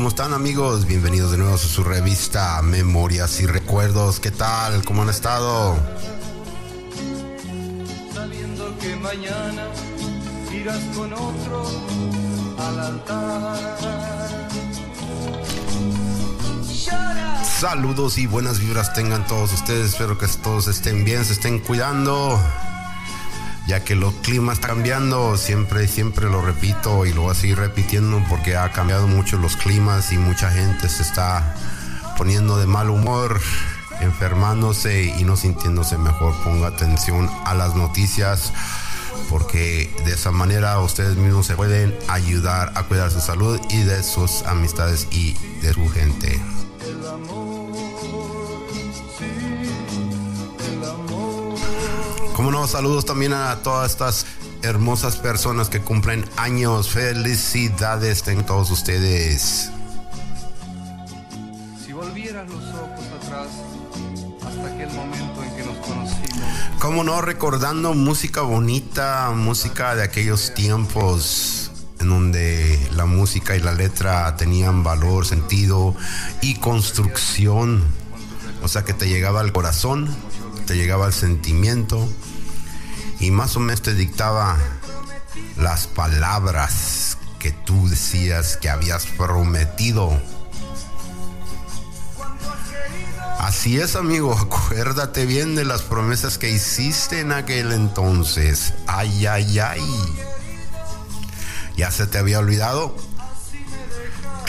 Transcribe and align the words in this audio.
¿Cómo 0.00 0.08
están 0.08 0.32
amigos? 0.32 0.86
Bienvenidos 0.86 1.30
de 1.30 1.36
nuevo 1.36 1.56
a 1.56 1.58
su 1.58 1.84
revista 1.84 2.62
Memorias 2.62 3.38
y 3.42 3.46
Recuerdos. 3.46 4.18
¿Qué 4.18 4.30
tal? 4.30 4.82
¿Cómo 4.82 5.02
han 5.02 5.10
estado? 5.10 5.76
Sabiendo 8.14 8.78
que 8.78 8.96
mañana 8.96 9.68
irás 10.54 10.80
con 10.96 11.12
otro 11.12 11.66
al 12.56 12.80
altar. 12.80 14.48
Saludos 17.44 18.16
y 18.16 18.26
buenas 18.26 18.58
vibras 18.58 18.94
tengan 18.94 19.26
todos 19.26 19.52
ustedes. 19.52 19.92
Espero 19.92 20.16
que 20.16 20.26
todos 20.28 20.66
estén 20.68 21.04
bien, 21.04 21.26
se 21.26 21.34
estén 21.34 21.58
cuidando. 21.58 22.40
Ya 23.70 23.84
que 23.84 23.94
los 23.94 24.12
climas 24.14 24.54
están 24.54 24.70
cambiando, 24.78 25.36
siempre, 25.36 25.86
siempre 25.86 26.28
lo 26.28 26.42
repito 26.42 27.06
y 27.06 27.12
lo 27.12 27.22
voy 27.22 27.30
a 27.30 27.34
seguir 27.34 27.56
repitiendo 27.58 28.20
porque 28.28 28.56
ha 28.56 28.72
cambiado 28.72 29.06
mucho 29.06 29.36
los 29.36 29.56
climas 29.56 30.10
y 30.10 30.18
mucha 30.18 30.50
gente 30.50 30.88
se 30.88 31.04
está 31.04 31.54
poniendo 32.18 32.58
de 32.58 32.66
mal 32.66 32.90
humor, 32.90 33.40
enfermándose 34.00 35.14
y 35.16 35.22
no 35.22 35.36
sintiéndose 35.36 35.98
mejor. 35.98 36.34
Ponga 36.42 36.66
atención 36.66 37.30
a 37.44 37.54
las 37.54 37.76
noticias 37.76 38.52
porque 39.28 39.94
de 40.04 40.14
esa 40.14 40.32
manera 40.32 40.80
ustedes 40.80 41.14
mismos 41.16 41.46
se 41.46 41.54
pueden 41.54 41.96
ayudar 42.08 42.72
a 42.74 42.82
cuidar 42.82 43.12
su 43.12 43.20
salud 43.20 43.60
y 43.70 43.84
de 43.84 44.02
sus 44.02 44.42
amistades 44.46 45.06
y 45.12 45.34
de 45.62 45.74
su 45.74 45.88
gente. 45.90 46.40
Como 52.40 52.52
no, 52.52 52.66
saludos 52.66 53.04
también 53.04 53.34
a 53.34 53.54
todas 53.56 53.90
estas 53.90 54.24
hermosas 54.62 55.16
personas 55.16 55.68
que 55.68 55.82
cumplen 55.82 56.24
años. 56.38 56.88
Felicidades 56.88 58.22
tengan 58.22 58.46
todos 58.46 58.70
ustedes. 58.70 59.70
Si 61.84 61.92
volvieras 61.92 62.48
los 62.48 62.64
ojos 62.64 63.04
atrás 63.22 63.48
hasta 64.38 64.74
aquel 64.74 64.90
momento 64.94 65.44
en 65.44 65.54
que 65.54 65.64
nos 65.64 65.86
conocimos, 65.86 66.40
Como 66.78 67.04
no, 67.04 67.20
recordando 67.20 67.92
música 67.92 68.40
bonita, 68.40 69.32
música 69.36 69.94
de 69.94 70.04
aquellos 70.04 70.54
tiempos 70.54 71.70
en 72.00 72.08
donde 72.08 72.88
la 72.94 73.04
música 73.04 73.54
y 73.54 73.60
la 73.60 73.74
letra 73.74 74.34
tenían 74.36 74.82
valor, 74.82 75.26
sentido 75.26 75.94
y 76.40 76.54
construcción. 76.54 77.84
O 78.62 78.68
sea 78.68 78.82
que 78.82 78.94
te 78.94 79.10
llegaba 79.10 79.40
al 79.40 79.52
corazón, 79.52 80.08
te 80.66 80.76
llegaba 80.76 81.04
al 81.04 81.12
sentimiento 81.12 82.08
y 83.20 83.30
más 83.30 83.56
o 83.56 83.60
menos 83.60 83.82
te 83.82 83.94
dictaba 83.94 84.56
las 85.56 85.86
palabras 85.86 87.18
que 87.38 87.52
tú 87.52 87.88
decías 87.88 88.56
que 88.56 88.68
habías 88.70 89.06
prometido. 89.06 90.20
Así 93.38 93.78
es, 93.80 93.96
amigo. 93.96 94.32
Acuérdate 94.38 95.26
bien 95.26 95.54
de 95.54 95.64
las 95.64 95.82
promesas 95.82 96.38
que 96.38 96.50
hiciste 96.50 97.20
en 97.20 97.32
aquel 97.32 97.72
entonces. 97.72 98.74
Ay, 98.86 99.26
ay, 99.26 99.58
ay. 99.58 99.82
¿Ya 101.76 101.90
se 101.90 102.06
te 102.06 102.18
había 102.18 102.38
olvidado? 102.38 102.94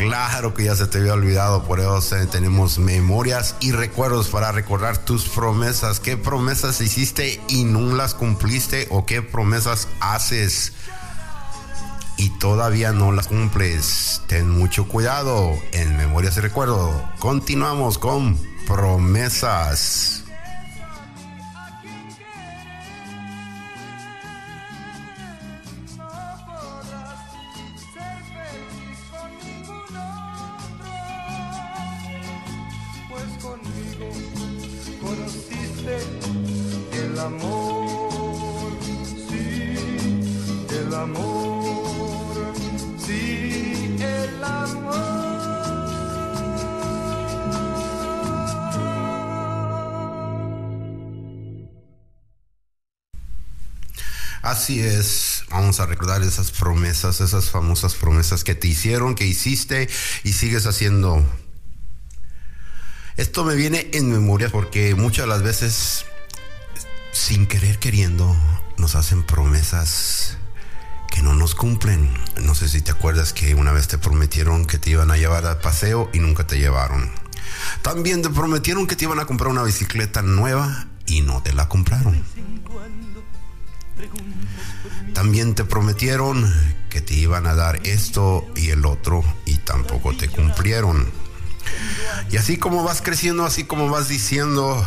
Claro 0.01 0.55
que 0.55 0.63
ya 0.63 0.75
se 0.75 0.87
te 0.87 0.97
había 0.97 1.13
olvidado, 1.13 1.63
por 1.63 1.79
eso 1.79 2.17
eh, 2.17 2.25
tenemos 2.25 2.79
memorias 2.79 3.55
y 3.59 3.71
recuerdos 3.71 4.29
para 4.29 4.51
recordar 4.51 4.97
tus 4.97 5.29
promesas. 5.29 5.99
¿Qué 5.99 6.17
promesas 6.17 6.81
hiciste 6.81 7.39
y 7.47 7.65
no 7.65 7.95
las 7.95 8.15
cumpliste? 8.15 8.87
¿O 8.89 9.05
qué 9.05 9.21
promesas 9.21 9.87
haces 9.99 10.73
y 12.17 12.29
todavía 12.39 12.93
no 12.93 13.11
las 13.11 13.27
cumples? 13.27 14.23
Ten 14.25 14.49
mucho 14.49 14.87
cuidado 14.87 15.55
en 15.71 15.95
memorias 15.97 16.35
y 16.37 16.39
recuerdos. 16.39 16.99
Continuamos 17.19 17.99
con 17.99 18.39
promesas. 18.65 20.20
Recordar 56.01 56.23
esas 56.23 56.49
promesas, 56.49 57.21
esas 57.21 57.51
famosas 57.51 57.93
promesas 57.93 58.43
que 58.43 58.55
te 58.55 58.67
hicieron, 58.67 59.13
que 59.13 59.27
hiciste 59.27 59.87
y 60.23 60.33
sigues 60.33 60.65
haciendo. 60.65 61.23
Esto 63.17 63.43
me 63.43 63.53
viene 63.53 63.87
en 63.93 64.11
memoria 64.11 64.49
porque 64.49 64.95
muchas 64.95 65.27
las 65.27 65.43
veces, 65.43 66.05
sin 67.11 67.45
querer 67.45 67.77
queriendo, 67.77 68.35
nos 68.77 68.95
hacen 68.95 69.21
promesas 69.21 70.37
que 71.11 71.21
no 71.21 71.35
nos 71.35 71.53
cumplen. 71.53 72.09
No 72.41 72.55
sé 72.55 72.67
si 72.67 72.81
te 72.81 72.89
acuerdas 72.89 73.31
que 73.31 73.53
una 73.53 73.71
vez 73.71 73.87
te 73.87 73.99
prometieron 73.99 74.65
que 74.65 74.79
te 74.79 74.89
iban 74.89 75.11
a 75.11 75.17
llevar 75.17 75.45
al 75.45 75.59
paseo 75.59 76.09
y 76.13 76.19
nunca 76.19 76.47
te 76.47 76.57
llevaron. 76.57 77.11
También 77.83 78.23
te 78.23 78.31
prometieron 78.31 78.87
que 78.87 78.95
te 78.95 79.05
iban 79.05 79.19
a 79.19 79.25
comprar 79.25 79.51
una 79.51 79.61
bicicleta 79.61 80.23
nueva 80.23 80.87
y 81.05 81.21
no 81.21 81.43
te 81.43 81.53
la 81.53 81.69
compraron. 81.69 82.23
También 85.13 85.55
te 85.55 85.63
prometieron 85.63 86.53
que 86.89 87.01
te 87.01 87.13
iban 87.13 87.47
a 87.47 87.55
dar 87.55 87.79
esto 87.87 88.45
y 88.55 88.69
el 88.69 88.85
otro 88.85 89.23
y 89.45 89.57
tampoco 89.57 90.15
te 90.15 90.29
cumplieron. 90.29 91.09
Y 92.31 92.37
así 92.37 92.57
como 92.57 92.83
vas 92.83 93.01
creciendo, 93.01 93.45
así 93.45 93.63
como 93.63 93.89
vas 93.89 94.07
diciendo, 94.07 94.85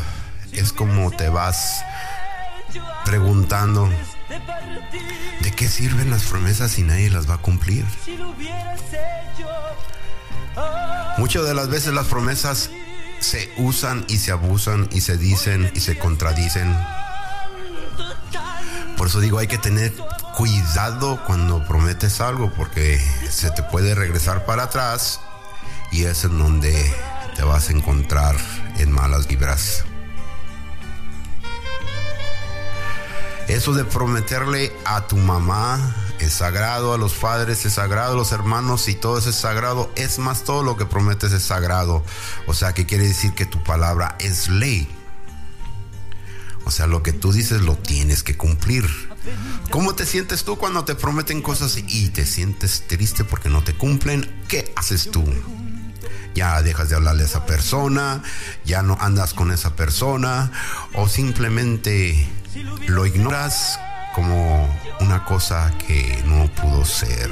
es 0.52 0.72
como 0.72 1.10
te 1.10 1.28
vas 1.28 1.84
preguntando, 3.04 3.88
¿de 5.40 5.52
qué 5.52 5.68
sirven 5.68 6.10
las 6.10 6.24
promesas 6.24 6.72
si 6.72 6.82
nadie 6.82 7.10
las 7.10 7.28
va 7.28 7.34
a 7.34 7.38
cumplir? 7.38 7.84
Muchas 11.18 11.44
de 11.44 11.54
las 11.54 11.68
veces 11.68 11.92
las 11.92 12.06
promesas 12.06 12.70
se 13.20 13.52
usan 13.56 14.04
y 14.08 14.18
se 14.18 14.32
abusan 14.32 14.88
y 14.92 15.00
se 15.00 15.16
dicen 15.16 15.70
y 15.74 15.80
se 15.80 15.98
contradicen. 15.98 16.76
Por 18.96 19.08
eso 19.08 19.20
digo, 19.20 19.38
hay 19.38 19.46
que 19.46 19.58
tener 19.58 19.92
cuidado 20.36 21.22
cuando 21.26 21.64
prometes 21.66 22.20
algo 22.20 22.52
porque 22.54 23.00
se 23.30 23.50
te 23.50 23.62
puede 23.62 23.94
regresar 23.94 24.44
para 24.44 24.64
atrás 24.64 25.20
y 25.90 26.04
es 26.04 26.24
en 26.24 26.38
donde 26.38 26.94
te 27.36 27.42
vas 27.42 27.68
a 27.68 27.72
encontrar 27.72 28.36
en 28.78 28.90
malas 28.90 29.26
vibras. 29.26 29.84
Eso 33.48 33.74
de 33.74 33.84
prometerle 33.84 34.72
a 34.84 35.06
tu 35.06 35.16
mamá 35.16 35.78
es 36.18 36.32
sagrado, 36.32 36.94
a 36.94 36.98
los 36.98 37.12
padres 37.14 37.64
es 37.66 37.74
sagrado, 37.74 38.14
a 38.14 38.16
los 38.16 38.32
hermanos 38.32 38.88
y 38.88 38.94
todo 38.94 39.18
eso 39.18 39.30
es 39.30 39.36
sagrado. 39.36 39.90
Es 39.96 40.18
más, 40.18 40.44
todo 40.44 40.62
lo 40.62 40.76
que 40.76 40.86
prometes 40.86 41.32
es 41.32 41.42
sagrado. 41.42 42.02
O 42.46 42.54
sea, 42.54 42.72
que 42.72 42.86
quiere 42.86 43.06
decir 43.06 43.34
que 43.34 43.44
tu 43.44 43.62
palabra 43.62 44.16
es 44.18 44.48
ley. 44.48 44.88
O 46.64 46.70
sea, 46.70 46.86
lo 46.86 47.02
que 47.02 47.12
tú 47.12 47.32
dices 47.32 47.60
lo 47.60 47.76
tienes 47.76 48.22
que 48.22 48.36
cumplir. 48.36 48.84
¿Cómo 49.70 49.94
te 49.94 50.06
sientes 50.06 50.44
tú 50.44 50.56
cuando 50.56 50.84
te 50.84 50.94
prometen 50.94 51.42
cosas 51.42 51.76
y 51.76 52.08
te 52.08 52.26
sientes 52.26 52.84
triste 52.86 53.24
porque 53.24 53.48
no 53.48 53.62
te 53.62 53.74
cumplen? 53.74 54.42
¿Qué 54.48 54.72
haces 54.76 55.10
tú? 55.10 55.24
Ya 56.34 56.60
dejas 56.62 56.88
de 56.88 56.96
hablarle 56.96 57.22
a 57.22 57.26
esa 57.26 57.46
persona, 57.46 58.22
ya 58.64 58.82
no 58.82 58.96
andas 59.00 59.34
con 59.34 59.52
esa 59.52 59.76
persona 59.76 60.50
o 60.94 61.08
simplemente 61.08 62.26
lo 62.86 63.06
ignoras 63.06 63.78
como 64.14 64.68
una 65.00 65.24
cosa 65.24 65.72
que 65.86 66.22
no 66.26 66.46
pudo 66.48 66.84
ser. 66.84 67.30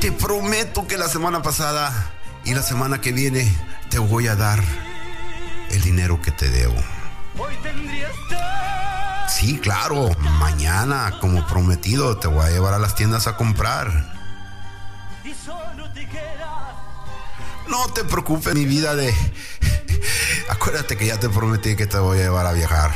Te 0.00 0.12
prometo 0.12 0.86
que 0.86 0.96
la 0.96 1.08
semana 1.08 1.42
pasada 1.42 2.12
y 2.44 2.54
la 2.54 2.62
semana 2.62 3.00
que 3.00 3.12
viene 3.12 3.52
te 3.90 3.98
voy 3.98 4.28
a 4.28 4.36
dar 4.36 4.62
el 5.70 5.82
dinero 5.82 6.20
que 6.22 6.30
te 6.30 6.48
debo. 6.48 6.76
Sí, 9.28 9.58
claro, 9.58 10.10
mañana, 10.40 11.18
como 11.20 11.46
prometido, 11.46 12.16
te 12.18 12.26
voy 12.26 12.46
a 12.46 12.50
llevar 12.50 12.74
a 12.74 12.78
las 12.78 12.94
tiendas 12.94 13.26
a 13.26 13.36
comprar. 13.36 14.16
No 17.68 17.86
te 17.92 18.02
preocupes, 18.04 18.54
mi 18.54 18.64
vida 18.64 18.96
de... 18.96 19.14
Acuérdate 20.48 20.96
que 20.96 21.06
ya 21.06 21.20
te 21.20 21.28
prometí 21.28 21.76
que 21.76 21.86
te 21.86 21.98
voy 21.98 22.18
a 22.18 22.22
llevar 22.22 22.46
a 22.46 22.52
viajar. 22.52 22.90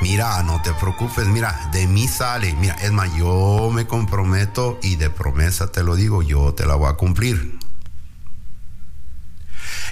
Mira, 0.00 0.42
no 0.44 0.62
te 0.62 0.72
preocupes, 0.72 1.26
mira, 1.26 1.68
de 1.72 1.88
mí 1.88 2.06
sale. 2.06 2.54
Mira, 2.54 2.76
es 2.76 2.92
más, 2.92 3.12
yo 3.16 3.70
me 3.72 3.86
comprometo 3.86 4.78
y 4.82 4.96
de 4.96 5.10
promesa 5.10 5.72
te 5.72 5.82
lo 5.82 5.96
digo, 5.96 6.22
yo 6.22 6.54
te 6.54 6.64
la 6.64 6.76
voy 6.76 6.88
a 6.88 6.94
cumplir. 6.94 7.58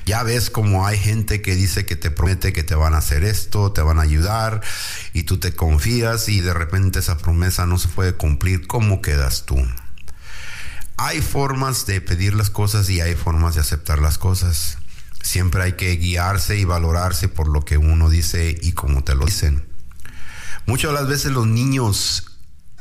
Ya 0.06 0.22
ves 0.22 0.50
como 0.50 0.86
hay 0.86 0.98
gente 0.98 1.40
que 1.40 1.54
dice 1.54 1.86
que 1.86 1.96
te 1.96 2.10
promete 2.10 2.52
que 2.52 2.62
te 2.62 2.74
van 2.74 2.94
a 2.94 2.98
hacer 2.98 3.24
esto, 3.24 3.72
te 3.72 3.80
van 3.80 3.98
a 3.98 4.02
ayudar 4.02 4.60
y 5.14 5.22
tú 5.22 5.38
te 5.38 5.54
confías 5.54 6.28
y 6.28 6.40
de 6.40 6.52
repente 6.52 6.98
esa 6.98 7.16
promesa 7.16 7.64
no 7.66 7.78
se 7.78 7.88
puede 7.88 8.12
cumplir. 8.12 8.66
¿Cómo 8.66 9.00
quedas 9.00 9.46
tú? 9.46 9.56
Hay 10.96 11.22
formas 11.22 11.86
de 11.86 12.00
pedir 12.00 12.34
las 12.34 12.50
cosas 12.50 12.88
y 12.90 13.00
hay 13.00 13.14
formas 13.14 13.54
de 13.54 13.62
aceptar 13.62 13.98
las 13.98 14.18
cosas. 14.18 14.78
Siempre 15.22 15.62
hay 15.62 15.72
que 15.72 15.96
guiarse 15.96 16.58
y 16.58 16.64
valorarse 16.64 17.28
por 17.28 17.48
lo 17.48 17.64
que 17.64 17.78
uno 17.78 18.10
dice 18.10 18.56
y 18.60 18.72
como 18.72 19.02
te 19.02 19.14
lo 19.14 19.24
dicen. 19.24 19.66
Muchas 20.66 20.92
de 20.92 20.98
las 20.98 21.08
veces 21.08 21.32
los 21.32 21.46
niños 21.46 22.33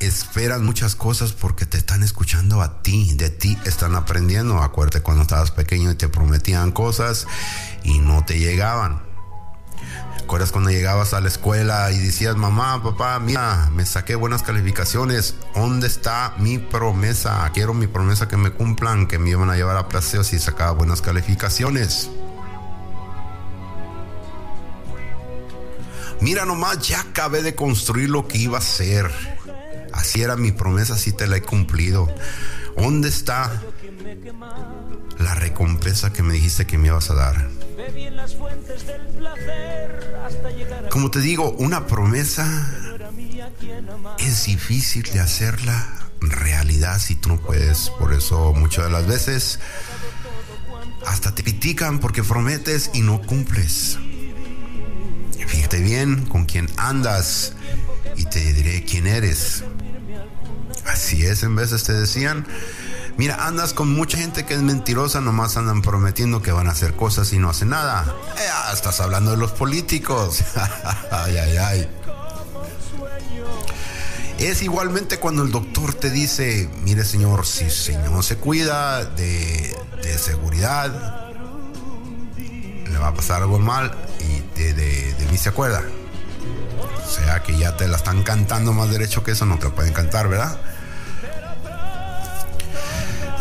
esperan 0.06 0.66
muchas 0.66 0.96
cosas 0.96 1.34
porque 1.34 1.66
te 1.66 1.78
están 1.78 2.04
escuchando 2.04 2.62
a 2.62 2.82
ti, 2.82 3.14
de 3.16 3.30
ti 3.30 3.58
están 3.66 3.96
aprendiendo. 3.96 4.62
Acuérdate 4.62 5.02
cuando 5.02 5.24
estabas 5.24 5.52
pequeño 5.52 5.92
y 5.92 5.96
te 5.96 6.10
prometían 6.10 6.72
cosas 6.72 7.28
y 7.84 8.00
no 8.00 8.24
te 8.26 8.40
llegaban. 8.40 9.02
¿Acuerdas 10.22 10.52
cuando 10.52 10.70
llegabas 10.70 11.14
a 11.14 11.20
la 11.20 11.28
escuela 11.28 11.92
y 11.92 12.00
decías, 12.00 12.36
mamá, 12.36 12.82
papá, 12.82 13.20
mira, 13.20 13.70
me 13.74 13.86
saqué 13.86 14.16
buenas 14.16 14.42
calificaciones, 14.42 15.36
¿dónde 15.54 15.88
está 15.88 16.34
mi 16.38 16.58
promesa? 16.58 17.52
Quiero 17.54 17.74
mi 17.74 17.88
promesa 17.88 18.28
que 18.28 18.38
me 18.38 18.52
cumplan, 18.52 19.08
que 19.08 19.20
me 19.20 19.32
iban 19.32 19.50
a 19.50 19.56
llevar 19.56 19.76
a 19.76 19.90
placeos 19.90 20.28
si 20.28 20.40
sacaba 20.40 20.72
buenas 20.72 21.02
calificaciones. 21.02 22.10
Mira 26.22 26.46
nomás, 26.46 26.80
ya 26.88 27.02
acabé 27.02 27.44
de 27.44 27.54
construir 27.54 28.10
lo 28.10 28.28
que 28.30 28.38
iba 28.38 28.58
a 28.58 28.62
ser. 28.62 29.12
Así 29.94 30.22
era 30.22 30.36
mi 30.36 30.52
promesa, 30.52 30.96
así 30.96 31.12
te 31.12 31.28
la 31.28 31.38
he 31.38 31.42
cumplido. 31.42 32.14
¿Dónde 32.76 33.10
está 33.10 33.62
la 35.20 35.36
recompensa 35.36 36.12
que 36.12 36.24
me 36.24 36.34
dijiste 36.34 36.66
que 36.66 36.78
me 36.78 36.88
ibas 36.88 37.10
a 37.10 37.14
dar? 37.14 37.50
Como 40.90 41.12
te 41.12 41.20
digo, 41.20 41.52
una 41.52 41.88
promesa 41.88 42.72
es 44.20 44.46
difícil 44.46 45.04
de 45.04 45.20
hacerla 45.20 46.04
realidad 46.22 47.00
si 47.00 47.16
tú 47.16 47.30
no 47.30 47.40
puedes. 47.40 47.90
Por 48.00 48.14
eso 48.14 48.54
muchas 48.54 48.86
de 48.86 48.92
las 48.92 49.08
veces 49.08 49.60
hasta 51.06 51.36
te 51.36 51.44
critican 51.44 52.00
porque 52.00 52.24
prometes 52.24 52.92
y 52.94 53.02
no 53.02 53.22
cumples. 53.22 54.00
Fíjate 55.48 55.82
bien 55.82 56.26
con 56.26 56.46
quién 56.46 56.68
andas 56.78 57.54
y 58.16 58.26
te 58.26 58.54
diré 58.54 58.84
quién 58.84 59.08
eres. 59.08 59.64
Así 60.94 61.26
es, 61.26 61.42
en 61.42 61.56
veces 61.56 61.84
te 61.86 61.92
decían, 61.92 62.46
mira, 63.18 63.48
andas 63.48 63.74
con 63.74 63.92
mucha 63.92 64.16
gente 64.16 64.46
que 64.46 64.54
es 64.54 64.62
mentirosa, 64.62 65.22
nomás 65.22 65.58
andan 65.58 65.82
prometiendo 65.82 66.44
que 66.44 66.52
van 66.52 66.68
a 66.68 66.72
hacer 66.72 66.94
cosas 66.96 67.34
y 67.34 67.40
no 67.40 67.50
hacen 67.50 67.70
nada. 67.70 68.06
Eh, 68.38 68.72
estás 68.72 69.00
hablando 69.00 69.32
de 69.32 69.38
los 69.38 69.52
políticos. 69.54 70.44
ay, 71.12 71.38
ay, 71.38 71.58
ay. 71.58 71.90
Es 74.38 74.62
igualmente 74.62 75.18
cuando 75.18 75.42
el 75.42 75.52
doctor 75.52 75.96
te 75.96 76.12
dice, 76.12 76.70
mire 76.84 77.06
señor, 77.06 77.48
si 77.48 77.72
señor 77.72 78.24
se 78.24 78.38
cuida 78.38 79.04
de, 79.04 79.76
de 80.04 80.18
seguridad, 80.20 81.32
le 82.38 82.98
va 83.00 83.08
a 83.08 83.14
pasar 83.16 83.42
algo 83.42 83.58
mal 83.58 83.92
y 84.20 84.60
de, 84.60 84.74
de 84.76 85.26
mí 85.32 85.38
se 85.40 85.50
acuerda. 85.50 85.82
O 87.04 87.10
sea 87.10 87.42
que 87.42 87.58
ya 87.58 87.76
te 87.78 87.88
la 87.88 87.98
están 87.98 88.22
cantando 88.22 88.74
más 88.74 88.92
derecho 88.92 89.24
que 89.24 89.32
eso, 89.32 89.48
no 89.48 89.58
te 89.58 89.66
lo 89.66 89.76
pueden 89.76 89.94
cantar, 89.94 90.28
¿verdad? 90.28 90.60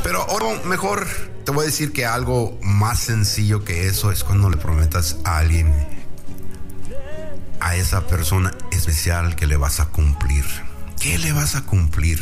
Pero 0.02 0.22
ahora 0.28 0.60
mejor 0.64 1.06
te 1.44 1.52
voy 1.52 1.62
a 1.62 1.66
decir 1.66 1.92
que 1.92 2.06
algo 2.06 2.58
más 2.62 2.98
sencillo 2.98 3.64
que 3.64 3.86
eso 3.86 4.10
es 4.10 4.24
cuando 4.24 4.50
le 4.50 4.56
prometas 4.56 5.16
a 5.24 5.38
alguien, 5.38 5.72
a 7.60 7.76
esa 7.76 8.06
persona 8.06 8.52
especial 8.72 9.36
que 9.36 9.46
le 9.46 9.56
vas 9.56 9.80
a 9.80 9.86
cumplir. 9.86 10.44
¿Qué 11.00 11.18
le 11.18 11.32
vas 11.32 11.54
a 11.54 11.62
cumplir? 11.62 12.20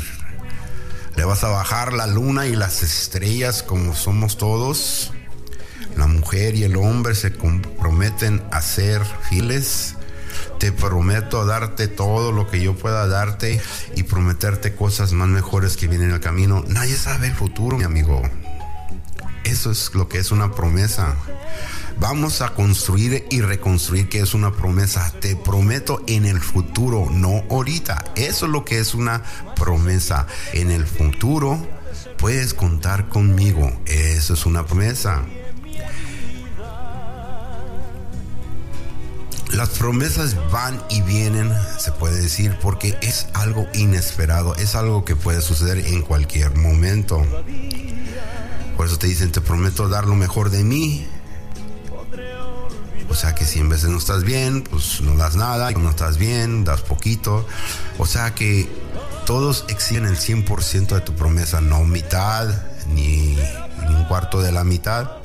¿Le 1.17 1.25
vas 1.25 1.43
a 1.45 1.49
bajar 1.49 1.93
la 1.93 2.07
luna 2.07 2.47
y 2.47 2.55
las 2.55 2.83
estrellas 2.83 3.63
como 3.63 3.95
somos 3.95 4.37
todos? 4.37 5.13
La 5.97 6.07
mujer 6.07 6.55
y 6.55 6.65
el 6.65 6.77
hombre 6.77 7.15
se 7.15 7.33
comprometen 7.33 8.43
a 8.53 8.63
ser 8.63 9.03
fieles 9.29 9.97
te 10.59 10.73
prometo 10.73 11.45
darte 11.45 11.89
todo 11.89 12.33
lo 12.33 12.49
que 12.49 12.61
yo 12.61 12.75
pueda 12.75 13.07
darte 13.07 13.61
y 13.97 14.03
prometerte 14.05 14.75
cosas 14.75 15.13
más 15.13 15.29
mejores 15.29 15.77
que 15.77 15.89
vienen 15.89 16.13
al 16.13 16.21
camino. 16.21 16.65
Nadie 16.69 16.97
sabe 16.97 17.29
el 17.29 17.35
futuro, 17.35 17.77
mi 17.77 17.85
amigo. 17.85 18.23
Eso 19.45 19.71
es 19.71 19.95
lo 19.95 20.09
que 20.09 20.19
es 20.19 20.31
una 20.31 20.53
promesa. 20.53 21.17
Vamos 21.99 22.41
a 22.41 22.55
construir 22.55 23.27
y 23.31 23.41
reconstruir 23.41 24.09
que 24.09 24.21
es 24.21 24.33
una 24.33 24.53
promesa. 24.53 25.13
Te 25.21 25.37
prometo 25.37 26.03
en 26.07 26.25
el 26.25 26.41
futuro, 26.41 27.09
no 27.11 27.45
ahorita. 27.51 28.05
Eso 28.17 28.47
es 28.47 28.53
lo 28.53 28.65
que 28.65 28.79
es 28.79 28.95
una 28.95 29.23
promesa. 29.57 30.27
En 30.53 30.71
el 30.71 30.87
futuro 30.87 31.59
puedes 32.17 32.55
contar 32.55 33.09
conmigo. 33.09 33.73
Eso 33.87 34.35
es 34.35 34.47
una 34.47 34.65
promesa. 34.65 35.23
Las 39.53 39.71
promesas 39.71 40.37
van 40.51 40.81
y 40.91 41.03
vienen, 41.03 41.53
se 41.79 41.91
puede 41.93 42.21
decir, 42.21 42.57
porque 42.63 42.97
es 43.03 43.27
algo 43.35 43.67
inesperado, 43.75 44.55
es 44.57 44.75
algo 44.75 45.05
que 45.05 45.17
puede 45.17 45.41
suceder 45.41 45.79
en 45.87 46.03
cualquier 46.03 46.57
momento. 46.57 47.25
Por 48.77 48.87
eso 48.87 48.97
te 48.97 49.09
dicen, 49.09 49.33
te 49.33 49.41
prometo 49.41 49.89
dar 49.89 50.07
lo 50.07 50.15
mejor 50.15 50.51
de 50.51 50.63
mí. 50.63 51.07
O 53.09 53.15
sea 53.15 53.35
que 53.35 53.45
si 53.45 53.59
en 53.59 53.69
veces 53.69 53.91
no 53.91 53.99
estás 53.99 54.23
bien, 54.23 54.63
pues 54.63 55.01
no 55.01 55.17
das 55.17 55.35
nada, 55.35 55.73
no 55.73 55.91
estás 55.91 56.17
bien, 56.17 56.65
das 56.65 56.83
poquito. 56.83 57.45
O 57.99 58.07
sea 58.07 58.35
que 58.35 58.69
todos 59.27 59.65
exigen 59.69 60.07
el 60.07 60.17
100% 60.17 60.95
de 60.95 61.01
tu 61.01 61.15
promesa, 61.15 61.61
no 61.61 61.85
mitad, 61.85 62.49
ni, 62.95 63.37
ni 63.37 63.95
un 63.95 64.05
cuarto 64.05 64.41
de 64.41 64.53
la 64.53 64.63
mitad. 64.63 65.20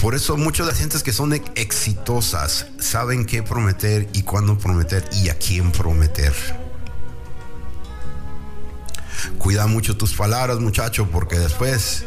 Por 0.00 0.14
eso 0.14 0.36
muchas 0.36 0.66
de 0.66 0.72
las 0.72 0.80
gentes 0.80 1.02
que 1.02 1.12
son 1.12 1.32
exitosas 1.32 2.66
saben 2.78 3.26
qué 3.26 3.42
prometer 3.42 4.08
y 4.12 4.22
cuándo 4.22 4.56
prometer 4.56 5.08
y 5.12 5.28
a 5.28 5.38
quién 5.38 5.72
prometer. 5.72 6.32
Cuida 9.38 9.66
mucho 9.66 9.96
tus 9.96 10.14
palabras, 10.14 10.60
muchacho, 10.60 11.08
porque 11.10 11.38
después 11.38 12.04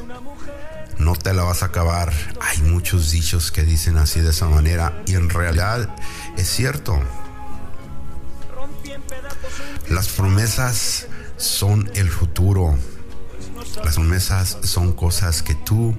no 0.98 1.16
te 1.16 1.34
la 1.34 1.44
vas 1.44 1.64
a 1.64 1.68
acabar. 1.68 2.14
Hay 2.40 2.62
muchos 2.62 3.12
dichos 3.12 3.52
que 3.52 3.64
dicen 3.64 3.98
así 3.98 4.22
de 4.22 4.30
esa 4.30 4.48
manera 4.48 5.04
y 5.06 5.16
en 5.16 5.30
realidad 5.30 5.94
es 6.38 6.48
cierto. 6.48 6.98
Las 9.90 10.08
promesas 10.08 11.08
son 11.36 11.92
el 11.96 12.10
futuro. 12.10 12.78
Las 13.84 13.96
promesas 13.96 14.60
son 14.64 14.94
cosas 14.94 15.44
que 15.44 15.56
tú 15.56 15.96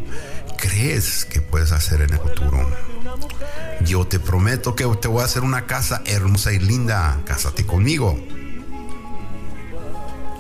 crees 0.63 1.25
que 1.25 1.41
puedes 1.41 1.73
hacer 1.73 2.03
en 2.03 2.13
el 2.13 2.21
futuro. 2.21 2.71
Yo 3.81 4.07
te 4.07 4.21
prometo 4.21 4.77
que 4.77 4.87
te 5.01 5.09
voy 5.09 5.23
a 5.23 5.25
hacer 5.25 5.43
una 5.43 5.67
casa 5.67 6.03
hermosa 6.07 6.53
y 6.53 6.61
linda. 6.61 7.21
Cásate 7.27 7.67
conmigo. 7.67 8.17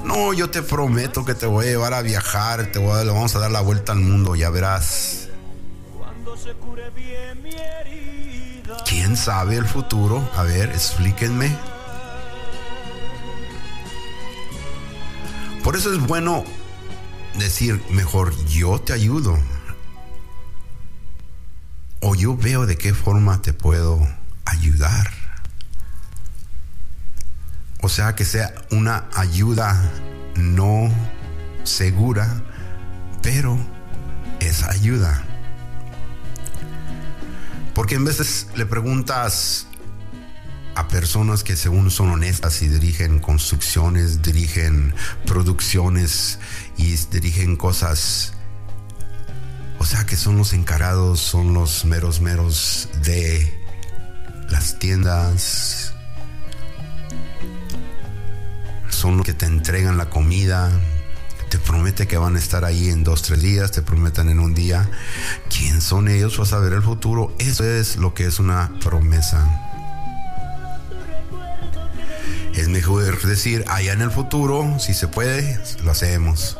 No, 0.05 0.33
yo 0.33 0.49
te 0.49 0.62
prometo 0.62 1.25
que 1.25 1.35
te 1.35 1.47
voy 1.47 1.67
a 1.67 1.71
llevar 1.71 1.95
a 1.95 2.02
viajar, 2.02 2.71
te 2.71 2.79
vamos 2.79 3.35
a 3.35 3.41
dar 3.41 3.50
la 3.50 3.62
vuelta 3.62 3.93
al 3.93 3.99
mundo, 3.99 4.37
ya 4.37 4.50
verás. 4.50 5.29
¿Quién 8.87 9.17
sabe 9.17 9.57
el 9.57 9.67
futuro? 9.67 10.29
A 10.37 10.45
ver, 10.45 10.71
explíquenme. 10.71 11.57
Por 15.64 15.75
eso 15.75 15.93
es 15.93 15.99
bueno 16.00 16.45
decir 17.35 17.83
mejor 17.91 18.35
yo 18.47 18.81
te 18.81 18.93
ayudo 18.93 19.38
o 22.03 22.15
yo 22.15 22.37
veo 22.37 22.67
de 22.67 22.77
qué 22.77 22.93
forma 22.93 23.41
te 23.41 23.53
puedo 23.53 24.07
ayudar. 24.45 25.11
O 27.81 27.89
sea, 27.89 28.15
que 28.15 28.25
sea 28.25 28.53
una 28.71 29.09
ayuda 29.15 29.91
no 30.37 30.93
segura, 31.63 32.43
pero 33.23 33.59
es 34.41 34.65
ayuda. 34.65 35.23
Porque 37.75 37.95
en 37.95 38.05
veces 38.05 38.49
le 38.57 38.67
preguntas 38.67 39.67
a 40.75 40.89
personas 40.89 41.45
que 41.45 41.57
según 41.57 41.91
son 41.91 42.11
honestas 42.11 42.63
y 42.63 42.69
dirigen 42.69 43.21
construcciones, 43.21 44.23
dirigen 44.23 44.95
producciones 45.25 46.39
y 46.77 46.97
dirigen 47.11 47.57
cosas 47.57 48.32
o 49.83 49.85
sea 49.85 50.07
que 50.07 50.15
son 50.15 50.37
los 50.39 50.53
encarados, 50.53 51.19
son 51.19 51.55
los 51.55 51.85
meros 51.85 52.21
meros 52.21 52.89
de 53.03 53.53
las 54.49 54.79
tiendas, 54.79 55.93
son 58.89 59.17
los 59.17 59.27
que 59.27 59.35
te 59.35 59.47
entregan 59.47 59.99
la 59.99 60.09
comida, 60.09 60.71
te 61.51 61.59
promete 61.59 62.07
que 62.07 62.17
van 62.17 62.37
a 62.37 62.39
estar 62.39 62.65
ahí 62.65 62.91
en 62.91 63.03
dos, 63.03 63.23
tres 63.23 63.43
días, 63.43 63.73
te 63.73 63.83
prometen 63.83 64.29
en 64.29 64.39
un 64.39 64.55
día. 64.55 64.89
¿Quién 65.51 65.81
son 65.81 66.07
ellos? 66.07 66.39
Vas 66.39 66.53
a 66.53 66.61
ver 66.61 66.75
el 66.75 66.83
futuro. 66.83 67.35
Eso 67.41 67.65
es 67.65 67.97
lo 67.97 68.15
que 68.15 68.27
es 68.27 68.39
una 68.39 68.73
promesa. 68.85 69.49
Es 72.55 72.69
mejor 72.69 73.21
decir, 73.21 73.65
allá 73.67 73.95
en 73.95 74.03
el 74.03 74.12
futuro, 74.12 74.79
si 74.79 74.95
se 74.95 75.09
puede, 75.09 75.59
lo 75.83 75.91
hacemos. 75.91 76.57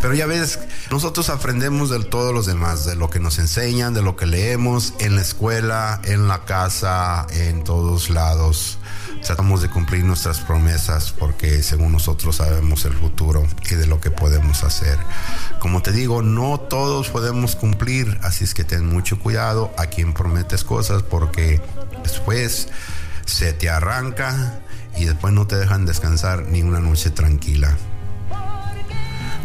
Pero 0.00 0.14
ya 0.14 0.26
ves, 0.26 0.58
nosotros 0.90 1.28
aprendemos 1.28 1.90
de 1.90 2.02
todos 2.02 2.32
los 2.32 2.46
demás, 2.46 2.86
de 2.86 2.96
lo 2.96 3.10
que 3.10 3.20
nos 3.20 3.38
enseñan, 3.38 3.92
de 3.92 4.00
lo 4.00 4.16
que 4.16 4.24
leemos 4.24 4.94
en 4.98 5.14
la 5.14 5.20
escuela, 5.20 6.00
en 6.04 6.26
la 6.26 6.44
casa, 6.44 7.26
en 7.30 7.64
todos 7.64 8.08
lados. 8.08 8.78
Tratamos 9.22 9.60
de 9.60 9.68
cumplir 9.68 10.04
nuestras 10.04 10.40
promesas 10.40 11.12
porque 11.12 11.62
según 11.62 11.92
nosotros 11.92 12.36
sabemos 12.36 12.86
el 12.86 12.94
futuro 12.94 13.46
y 13.70 13.74
de 13.74 13.86
lo 13.86 14.00
que 14.00 14.10
podemos 14.10 14.64
hacer. 14.64 14.98
Como 15.58 15.82
te 15.82 15.92
digo, 15.92 16.22
no 16.22 16.58
todos 16.58 17.10
podemos 17.10 17.54
cumplir, 17.54 18.18
así 18.22 18.44
es 18.44 18.54
que 18.54 18.64
ten 18.64 18.86
mucho 18.86 19.18
cuidado 19.18 19.70
a 19.76 19.86
quien 19.86 20.14
prometes 20.14 20.64
cosas 20.64 21.02
porque 21.02 21.60
después 22.02 22.68
se 23.26 23.52
te 23.52 23.68
arranca 23.68 24.60
y 24.96 25.04
después 25.04 25.34
no 25.34 25.46
te 25.46 25.56
dejan 25.56 25.84
descansar 25.84 26.46
ni 26.46 26.62
una 26.62 26.80
noche 26.80 27.10
tranquila. 27.10 27.76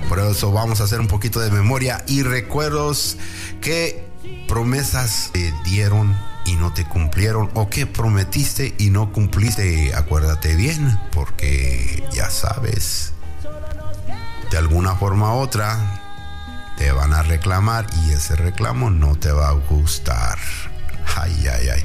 Por 0.09 0.19
eso 0.19 0.51
vamos 0.51 0.81
a 0.81 0.83
hacer 0.83 0.99
un 0.99 1.07
poquito 1.07 1.39
de 1.39 1.49
memoria 1.49 2.03
y 2.07 2.21
recuerdos 2.21 3.17
que 3.61 4.05
promesas 4.47 5.31
te 5.33 5.53
dieron 5.63 6.15
y 6.45 6.55
no 6.55 6.73
te 6.73 6.85
cumplieron 6.85 7.49
o 7.55 7.69
que 7.69 7.87
prometiste 7.87 8.75
y 8.77 8.91
no 8.91 9.11
cumpliste. 9.11 9.93
Acuérdate 9.95 10.55
bien 10.55 10.99
porque 11.11 12.07
ya 12.13 12.29
sabes, 12.29 13.13
de 14.51 14.57
alguna 14.57 14.95
forma 14.95 15.33
u 15.35 15.39
otra 15.39 16.01
te 16.77 16.91
van 16.91 17.13
a 17.13 17.23
reclamar 17.23 17.87
y 18.05 18.11
ese 18.11 18.35
reclamo 18.35 18.89
no 18.89 19.15
te 19.15 19.31
va 19.31 19.49
a 19.49 19.53
gustar. 19.53 20.37
Ay, 21.15 21.47
ay, 21.47 21.69
ay. 21.69 21.83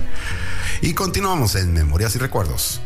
Y 0.83 0.95
continuamos 0.95 1.55
en 1.55 1.73
Memorias 1.73 2.15
y 2.17 2.19
Recuerdos. 2.19 2.81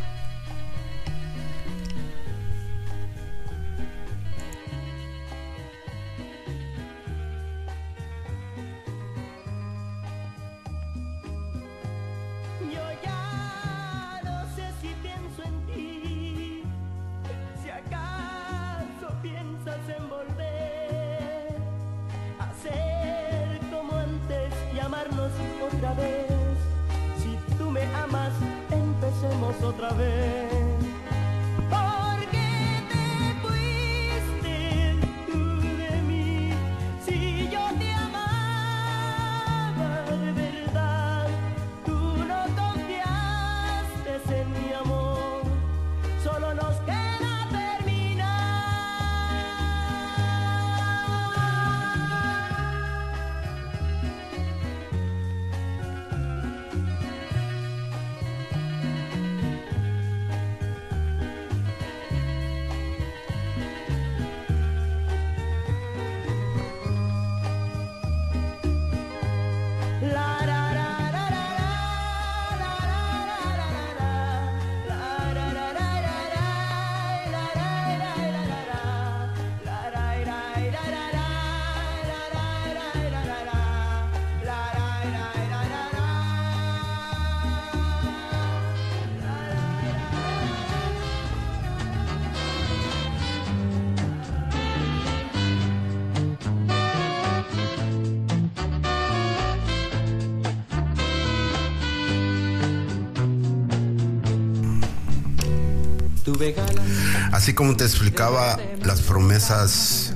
Así 107.33 107.55
como 107.55 107.77
te 107.77 107.85
explicaba, 107.85 108.59
las 108.83 109.03
promesas 109.03 110.15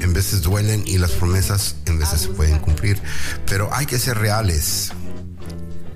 en 0.00 0.12
veces 0.12 0.42
duelen 0.42 0.82
y 0.86 0.98
las 0.98 1.12
promesas 1.12 1.76
en 1.86 1.98
veces 1.98 2.22
se 2.22 2.28
pueden 2.28 2.58
cumplir, 2.58 3.00
pero 3.46 3.68
hay 3.72 3.86
que 3.86 3.98
ser 3.98 4.18
reales, 4.18 4.92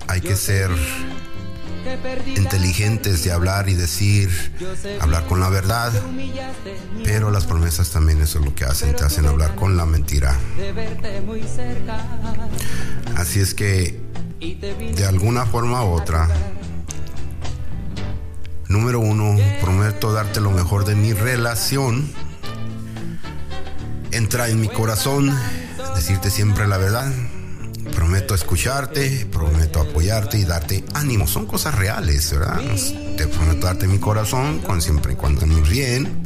hay 0.08 0.20
que 0.20 0.36
ser 0.36 0.70
inteligentes 2.36 3.24
de 3.24 3.32
hablar 3.32 3.68
y 3.68 3.74
decir, 3.74 4.30
hablar 5.00 5.26
con 5.26 5.40
la 5.40 5.48
verdad, 5.48 5.92
pero 7.02 7.30
las 7.30 7.46
promesas 7.46 7.90
también 7.90 8.20
eso 8.20 8.38
es 8.38 8.44
lo 8.44 8.54
que 8.54 8.64
hacen, 8.64 8.94
te 8.96 9.04
hacen 9.04 9.26
hablar 9.26 9.54
con 9.54 9.76
la 9.76 9.86
mentira. 9.86 10.36
Así 13.16 13.40
es 13.40 13.54
que, 13.54 14.00
de 14.40 15.06
alguna 15.06 15.46
forma 15.46 15.84
u 15.84 15.92
otra, 15.92 16.28
Número 18.74 18.98
uno, 18.98 19.36
prometo 19.60 20.12
darte 20.12 20.40
lo 20.40 20.50
mejor 20.50 20.84
de 20.84 20.96
mi 20.96 21.12
relación. 21.12 22.10
Entra 24.10 24.48
en 24.48 24.60
mi 24.60 24.66
corazón, 24.66 25.32
decirte 25.94 26.28
siempre 26.28 26.66
la 26.66 26.76
verdad. 26.76 27.12
Prometo 27.94 28.34
escucharte, 28.34 29.28
prometo 29.30 29.80
apoyarte 29.80 30.38
y 30.38 30.44
darte 30.44 30.84
ánimo. 30.92 31.28
Son 31.28 31.46
cosas 31.46 31.76
reales, 31.76 32.32
¿verdad? 32.32 32.60
Te 33.16 33.28
prometo 33.28 33.68
darte 33.68 33.86
mi 33.86 33.98
corazón 34.00 34.58
con 34.58 34.82
siempre 34.82 35.12
y 35.12 35.16
cuando 35.16 35.46
me 35.46 35.60
bien. 35.60 36.24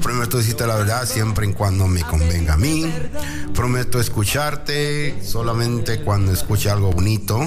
Prometo 0.00 0.38
decirte 0.38 0.64
la 0.68 0.76
verdad 0.76 1.04
siempre 1.04 1.48
y 1.48 1.52
cuando 1.52 1.88
me 1.88 2.02
convenga 2.02 2.54
a 2.54 2.58
mí. 2.58 2.94
Prometo 3.56 3.98
escucharte 3.98 5.20
solamente 5.24 6.00
cuando 6.02 6.30
escuche 6.30 6.70
algo 6.70 6.92
bonito 6.92 7.44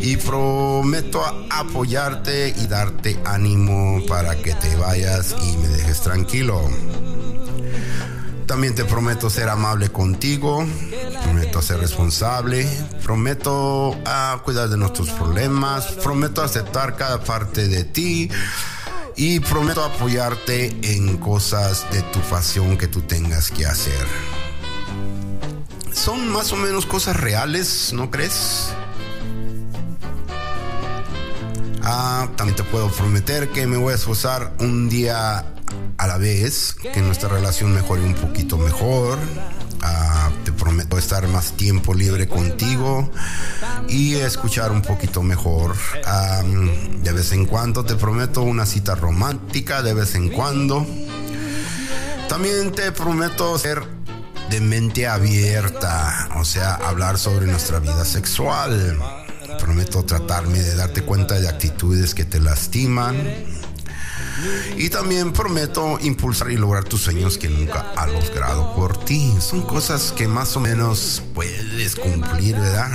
y 0.00 0.16
prometo 0.16 1.22
apoyarte 1.50 2.54
y 2.56 2.66
darte 2.66 3.20
ánimo 3.24 4.04
para 4.06 4.36
que 4.36 4.54
te 4.54 4.74
vayas 4.76 5.34
y 5.42 5.56
me 5.56 5.68
dejes 5.68 6.00
tranquilo. 6.00 6.62
También 8.46 8.76
te 8.76 8.84
prometo 8.84 9.28
ser 9.28 9.48
amable 9.48 9.88
contigo, 9.88 10.64
prometo 11.24 11.60
ser 11.60 11.80
responsable, 11.80 12.64
prometo 13.02 13.96
a 14.06 14.40
cuidar 14.44 14.68
de 14.68 14.76
nuestros 14.76 15.10
problemas, 15.10 15.86
prometo 16.02 16.42
aceptar 16.42 16.96
cada 16.96 17.24
parte 17.24 17.66
de 17.66 17.82
ti 17.82 18.30
y 19.16 19.40
prometo 19.40 19.82
apoyarte 19.82 20.76
en 20.82 21.16
cosas 21.16 21.90
de 21.90 22.02
tu 22.02 22.20
pasión 22.20 22.76
que 22.76 22.86
tú 22.86 23.02
tengas 23.02 23.50
que 23.50 23.66
hacer. 23.66 24.06
Son 25.92 26.28
más 26.28 26.52
o 26.52 26.56
menos 26.56 26.86
cosas 26.86 27.16
reales, 27.16 27.92
¿no 27.94 28.10
crees? 28.12 28.68
Ah, 31.88 32.28
también 32.34 32.56
te 32.56 32.64
puedo 32.64 32.90
prometer 32.90 33.50
que 33.50 33.64
me 33.68 33.76
voy 33.76 33.92
a 33.92 33.94
esforzar 33.94 34.52
un 34.58 34.88
día 34.88 35.44
a 35.98 36.06
la 36.08 36.18
vez, 36.18 36.74
que 36.74 37.00
nuestra 37.00 37.28
relación 37.28 37.72
mejore 37.72 38.02
un 38.02 38.14
poquito 38.14 38.58
mejor. 38.58 39.20
Ah, 39.82 40.30
te 40.44 40.50
prometo 40.50 40.98
estar 40.98 41.28
más 41.28 41.52
tiempo 41.52 41.94
libre 41.94 42.26
contigo 42.26 43.08
y 43.88 44.16
escuchar 44.16 44.72
un 44.72 44.82
poquito 44.82 45.22
mejor. 45.22 45.76
De 47.02 47.12
vez 47.12 47.30
en 47.30 47.46
cuando 47.46 47.84
te 47.84 47.94
prometo 47.94 48.42
una 48.42 48.66
cita 48.66 48.96
romántica, 48.96 49.80
de 49.82 49.94
vez 49.94 50.16
en 50.16 50.30
cuando. 50.30 50.84
También 52.28 52.72
te 52.72 52.90
prometo 52.90 53.56
ser 53.60 53.84
de 54.50 54.60
mente 54.60 55.06
abierta, 55.06 56.30
o 56.34 56.44
sea, 56.44 56.74
hablar 56.74 57.16
sobre 57.16 57.46
nuestra 57.46 57.78
vida 57.78 58.04
sexual. 58.04 59.25
Prometo 59.58 60.04
tratarme 60.04 60.60
de 60.60 60.74
darte 60.74 61.02
cuenta 61.02 61.40
de 61.40 61.48
actitudes 61.48 62.14
que 62.14 62.24
te 62.24 62.40
lastiman. 62.40 63.16
Y 64.76 64.90
también 64.90 65.32
prometo 65.32 65.98
impulsar 66.00 66.50
y 66.50 66.56
lograr 66.56 66.84
tus 66.84 67.02
sueños 67.02 67.38
que 67.38 67.48
nunca 67.48 67.92
ha 67.96 68.06
logrado 68.06 68.74
por 68.74 69.02
ti. 69.04 69.34
Son 69.40 69.62
cosas 69.62 70.12
que 70.12 70.28
más 70.28 70.56
o 70.56 70.60
menos 70.60 71.22
puedes 71.34 71.96
cumplir, 71.96 72.54
¿verdad? 72.56 72.90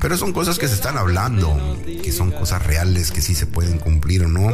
Pero 0.00 0.16
son 0.16 0.32
cosas 0.32 0.58
que 0.58 0.68
se 0.68 0.74
están 0.74 0.96
hablando, 0.96 1.78
que 1.84 2.12
son 2.12 2.30
cosas 2.30 2.64
reales, 2.64 3.10
que 3.10 3.22
sí 3.22 3.34
se 3.34 3.46
pueden 3.46 3.78
cumplir 3.78 4.24
o 4.24 4.28
no, 4.28 4.50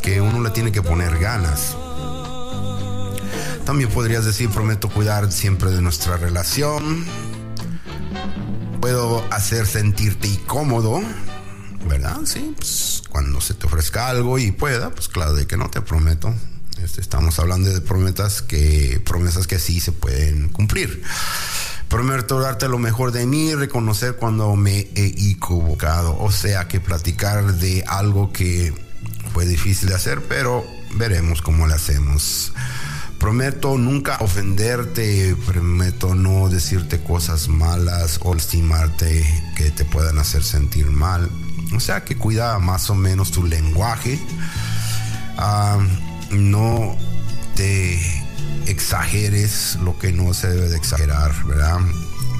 que 0.00 0.20
uno 0.20 0.40
le 0.40 0.50
tiene 0.50 0.72
que 0.72 0.82
poner 0.82 1.18
ganas. 1.18 1.76
También 3.64 3.90
podrías 3.90 4.24
decir, 4.24 4.50
prometo 4.50 4.88
cuidar 4.88 5.30
siempre 5.30 5.70
de 5.70 5.80
nuestra 5.80 6.16
relación. 6.16 7.04
Puedo 8.82 9.24
hacer 9.30 9.68
sentirte 9.68 10.26
incómodo, 10.26 11.00
¿verdad? 11.88 12.16
Sí, 12.24 12.52
pues 12.58 13.04
cuando 13.08 13.40
se 13.40 13.54
te 13.54 13.66
ofrezca 13.66 14.08
algo 14.08 14.40
y 14.40 14.50
pueda, 14.50 14.90
pues 14.90 15.06
claro 15.06 15.34
de 15.34 15.46
que 15.46 15.56
no 15.56 15.70
te 15.70 15.80
prometo. 15.82 16.34
Este, 16.82 17.00
estamos 17.00 17.38
hablando 17.38 17.72
de 17.72 17.80
promesas 17.80 18.42
que, 18.42 19.00
promesas 19.06 19.46
que 19.46 19.60
sí 19.60 19.78
se 19.78 19.92
pueden 19.92 20.48
cumplir. 20.48 21.00
Prometo 21.86 22.40
darte 22.40 22.66
lo 22.66 22.80
mejor 22.80 23.12
de 23.12 23.24
mí, 23.24 23.54
reconocer 23.54 24.16
cuando 24.16 24.56
me 24.56 24.88
he 24.96 25.30
equivocado. 25.30 26.18
O 26.18 26.32
sea 26.32 26.66
que 26.66 26.80
platicar 26.80 27.54
de 27.54 27.84
algo 27.86 28.32
que 28.32 28.74
fue 29.32 29.46
difícil 29.46 29.90
de 29.90 29.94
hacer, 29.94 30.24
pero 30.24 30.66
veremos 30.96 31.40
cómo 31.40 31.68
lo 31.68 31.74
hacemos. 31.74 32.52
Prometo 33.22 33.78
nunca 33.78 34.16
ofenderte, 34.18 35.36
prometo 35.46 36.12
no 36.12 36.48
decirte 36.48 36.98
cosas 37.04 37.46
malas 37.46 38.18
o 38.24 38.34
lastimarte 38.34 39.24
que 39.54 39.70
te 39.70 39.84
puedan 39.84 40.18
hacer 40.18 40.42
sentir 40.42 40.90
mal. 40.90 41.30
O 41.72 41.78
sea 41.78 42.02
que 42.02 42.16
cuida 42.16 42.58
más 42.58 42.90
o 42.90 42.96
menos 42.96 43.30
tu 43.30 43.44
lenguaje. 43.44 44.18
Ah, 45.38 45.78
no 46.32 46.96
te 47.54 47.96
exageres 48.66 49.78
lo 49.84 49.96
que 50.00 50.12
no 50.12 50.34
se 50.34 50.48
debe 50.48 50.68
de 50.68 50.76
exagerar, 50.76 51.32
¿verdad? 51.44 51.78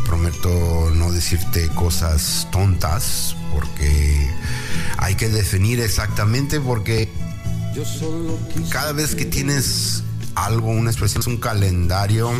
Prometo 0.04 0.90
no 0.96 1.12
decirte 1.12 1.68
cosas 1.68 2.48
tontas 2.50 3.36
porque 3.54 4.28
hay 4.98 5.14
que 5.14 5.28
definir 5.28 5.78
exactamente 5.78 6.60
porque 6.60 7.08
cada 8.70 8.90
vez 8.90 9.14
que 9.14 9.24
tienes 9.24 10.02
algo, 10.34 10.68
una 10.68 10.90
expresión, 10.90 11.22
un 11.26 11.36
calendario, 11.38 12.30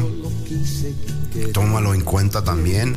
tómalo 1.53 1.95
en 1.95 2.03
cuenta 2.03 2.43
también. 2.45 2.97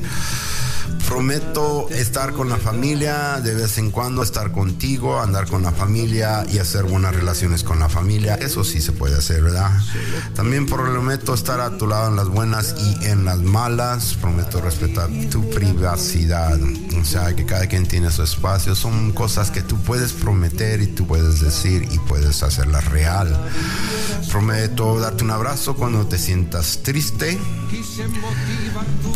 Prometo 1.07 1.87
estar 1.89 2.33
con 2.33 2.49
la 2.49 2.57
familia, 2.57 3.39
de 3.39 3.53
vez 3.53 3.77
en 3.77 3.91
cuando 3.91 4.23
estar 4.23 4.51
contigo, 4.51 5.19
andar 5.21 5.47
con 5.47 5.61
la 5.61 5.71
familia 5.71 6.45
y 6.51 6.57
hacer 6.57 6.83
buenas 6.83 7.15
relaciones 7.15 7.63
con 7.63 7.79
la 7.79 7.89
familia. 7.89 8.35
Eso 8.35 8.63
sí 8.63 8.81
se 8.81 8.91
puede 8.91 9.15
hacer, 9.15 9.43
¿verdad? 9.43 9.71
También 10.33 10.65
prometo 10.65 11.33
estar 11.33 11.61
a 11.61 11.77
tu 11.77 11.87
lado 11.87 12.09
en 12.09 12.15
las 12.15 12.27
buenas 12.27 12.75
y 12.79 13.05
en 13.05 13.23
las 13.23 13.39
malas. 13.39 14.15
Prometo 14.15 14.61
respetar 14.61 15.09
tu 15.29 15.47
privacidad. 15.51 16.59
O 16.99 17.05
sea, 17.05 17.35
que 17.35 17.45
cada 17.45 17.67
quien 17.67 17.85
tiene 17.85 18.11
su 18.11 18.23
espacio. 18.23 18.75
Son 18.75 19.11
cosas 19.13 19.51
que 19.51 19.61
tú 19.61 19.77
puedes 19.77 20.11
prometer 20.11 20.81
y 20.81 20.87
tú 20.87 21.05
puedes 21.05 21.39
decir 21.39 21.87
y 21.91 21.99
puedes 21.99 22.41
hacerlas 22.43 22.85
real. 22.85 23.35
Prometo 24.31 24.99
darte 24.99 25.23
un 25.23 25.31
abrazo 25.31 25.75
cuando 25.75 26.07
te 26.07 26.17
sientas 26.17 26.79
triste. 26.83 27.39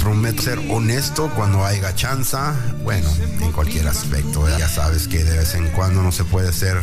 Prometo 0.02 0.42
ser 0.42 0.60
honesto 0.70 1.30
cuando 1.36 1.59
hay 1.66 1.80
gachanza, 1.80 2.54
bueno, 2.84 3.10
en 3.42 3.52
cualquier 3.52 3.88
aspecto. 3.88 4.48
Ya 4.58 4.68
sabes 4.68 5.08
que 5.08 5.24
de 5.24 5.38
vez 5.38 5.56
en 5.56 5.68
cuando 5.70 6.02
no 6.02 6.12
se 6.12 6.24
puede 6.24 6.54
ser 6.54 6.82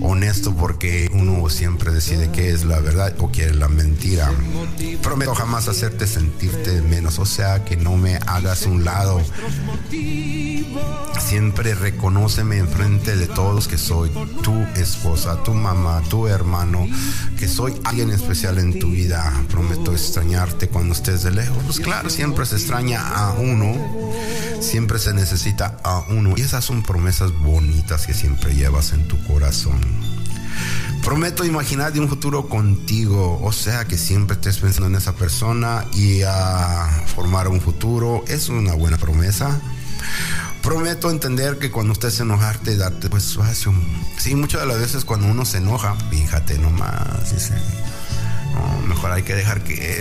honesto 0.00 0.54
porque 0.54 1.08
uno 1.12 1.48
siempre 1.48 1.92
decide 1.92 2.30
qué 2.32 2.50
es 2.50 2.64
la 2.64 2.80
verdad 2.80 3.14
o 3.18 3.30
qué 3.30 3.46
es 3.46 3.56
la 3.56 3.68
mentira. 3.68 4.30
Prometo 5.02 5.34
jamás 5.34 5.68
hacerte 5.68 6.06
sentirte 6.06 6.82
menos, 6.82 7.18
o 7.18 7.26
sea, 7.26 7.64
que 7.64 7.76
no 7.76 7.96
me 7.96 8.16
hagas 8.26 8.66
un 8.66 8.84
lado. 8.84 9.20
Siempre 11.18 11.74
reconóceme 11.74 12.58
enfrente 12.58 13.16
de 13.16 13.26
todos 13.26 13.68
que 13.68 13.78
soy 13.78 14.10
tu 14.42 14.54
esposa, 14.76 15.42
tu 15.42 15.54
mamá, 15.54 16.02
tu 16.08 16.26
hermano, 16.26 16.86
que 17.38 17.48
soy 17.48 17.74
alguien 17.84 18.10
especial 18.10 18.58
en 18.58 18.78
tu 18.78 18.90
vida. 18.90 19.32
Prometo 19.48 19.92
extrañarte 19.92 20.68
cuando 20.68 20.94
estés 20.94 21.22
de 21.22 21.30
lejos. 21.30 21.62
Pues 21.64 21.80
claro, 21.80 22.10
siempre 22.10 22.46
se 22.46 22.56
extraña 22.56 23.00
a 23.08 23.32
uno, 23.34 23.74
siempre 24.60 24.98
se 24.98 25.12
necesita 25.14 25.78
a 25.82 26.04
uno. 26.08 26.34
Y 26.36 26.42
esas 26.42 26.64
son 26.64 26.82
promesas 26.82 27.32
bonitas 27.32 28.06
que 28.06 28.14
siempre 28.14 28.54
llevas 28.54 28.92
en 28.92 29.06
tu 29.06 29.22
corazón. 29.24 29.49
Prometo 31.02 31.44
imaginar 31.44 31.92
de 31.92 32.00
un 32.00 32.08
futuro 32.08 32.48
contigo, 32.48 33.40
o 33.42 33.52
sea 33.52 33.86
que 33.86 33.96
siempre 33.96 34.34
estés 34.34 34.58
pensando 34.58 34.88
en 34.88 34.96
esa 34.96 35.14
persona 35.14 35.86
y 35.94 36.22
a 36.22 37.04
formar 37.14 37.48
un 37.48 37.60
futuro. 37.60 38.22
Es 38.28 38.48
una 38.48 38.74
buena 38.74 38.98
promesa. 38.98 39.60
Prometo 40.62 41.10
entender 41.10 41.58
que 41.58 41.70
cuando 41.70 41.94
estés 41.94 42.20
enojarte, 42.20 42.76
darte 42.76 43.08
pues 43.08 43.30
espacio. 43.30 43.72
Sí, 44.18 44.34
muchas 44.34 44.60
de 44.60 44.66
las 44.66 44.78
veces 44.78 45.06
cuando 45.06 45.26
uno 45.26 45.46
se 45.46 45.58
enoja, 45.58 45.96
fíjate 46.10 46.58
nomás, 46.58 47.50
no, 48.52 48.86
mejor 48.86 49.12
hay 49.12 49.22
que 49.22 49.34
dejar 49.34 49.64
que 49.64 49.98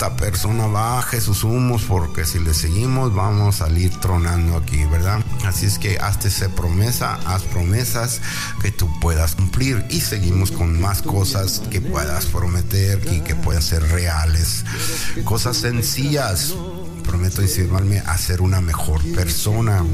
esta 0.00 0.16
persona 0.16 0.66
baje 0.66 1.20
sus 1.20 1.44
humos 1.44 1.82
porque 1.86 2.24
si 2.24 2.38
le 2.38 2.54
seguimos 2.54 3.14
vamos 3.14 3.56
a 3.56 3.66
salir 3.66 3.90
tronando 4.00 4.56
aquí, 4.56 4.82
¿verdad? 4.86 5.22
Así 5.44 5.66
es 5.66 5.78
que 5.78 5.98
hazte 5.98 6.28
esa 6.28 6.48
promesa, 6.48 7.20
haz 7.26 7.42
promesas 7.42 8.22
que 8.62 8.72
tú 8.72 8.88
puedas 8.98 9.34
cumplir 9.34 9.84
y 9.90 10.00
seguimos 10.00 10.52
con 10.52 10.80
más 10.80 11.02
cosas 11.02 11.60
que 11.70 11.82
puedas 11.82 12.24
prometer 12.24 13.06
y 13.12 13.20
que 13.20 13.34
puedan 13.34 13.60
ser 13.60 13.82
reales. 13.90 14.64
Cosas 15.24 15.58
sencillas 15.58 16.54
prometo 17.02 17.42
insinuarme 17.42 17.98
a 17.98 18.16
ser 18.16 18.40
una 18.40 18.62
mejor 18.62 19.02
persona. 19.14 19.84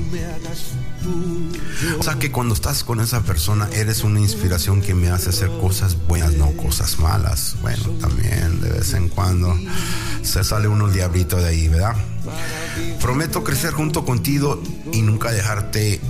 O 1.98 2.02
sea 2.02 2.18
que 2.18 2.30
cuando 2.30 2.54
estás 2.54 2.84
con 2.84 3.00
esa 3.00 3.22
persona 3.22 3.68
eres 3.72 4.02
una 4.04 4.20
inspiración 4.20 4.80
que 4.80 4.94
me 4.94 5.10
hace 5.10 5.30
hacer 5.30 5.50
cosas 5.60 5.96
buenas, 6.06 6.34
no 6.34 6.52
cosas 6.52 6.98
malas. 6.98 7.56
Bueno, 7.62 7.82
también 8.00 8.60
de 8.60 8.70
vez 8.70 8.94
en 8.94 9.08
cuando 9.08 9.56
se 10.22 10.42
sale 10.44 10.68
uno 10.68 10.86
el 10.86 10.92
diablito 10.92 11.36
de 11.36 11.48
ahí, 11.48 11.68
¿verdad? 11.68 11.96
Prometo 13.00 13.44
crecer 13.44 13.72
junto 13.72 14.04
contigo 14.04 14.62
y 14.92 15.02
nunca 15.02 15.30
dejarte 15.30 16.00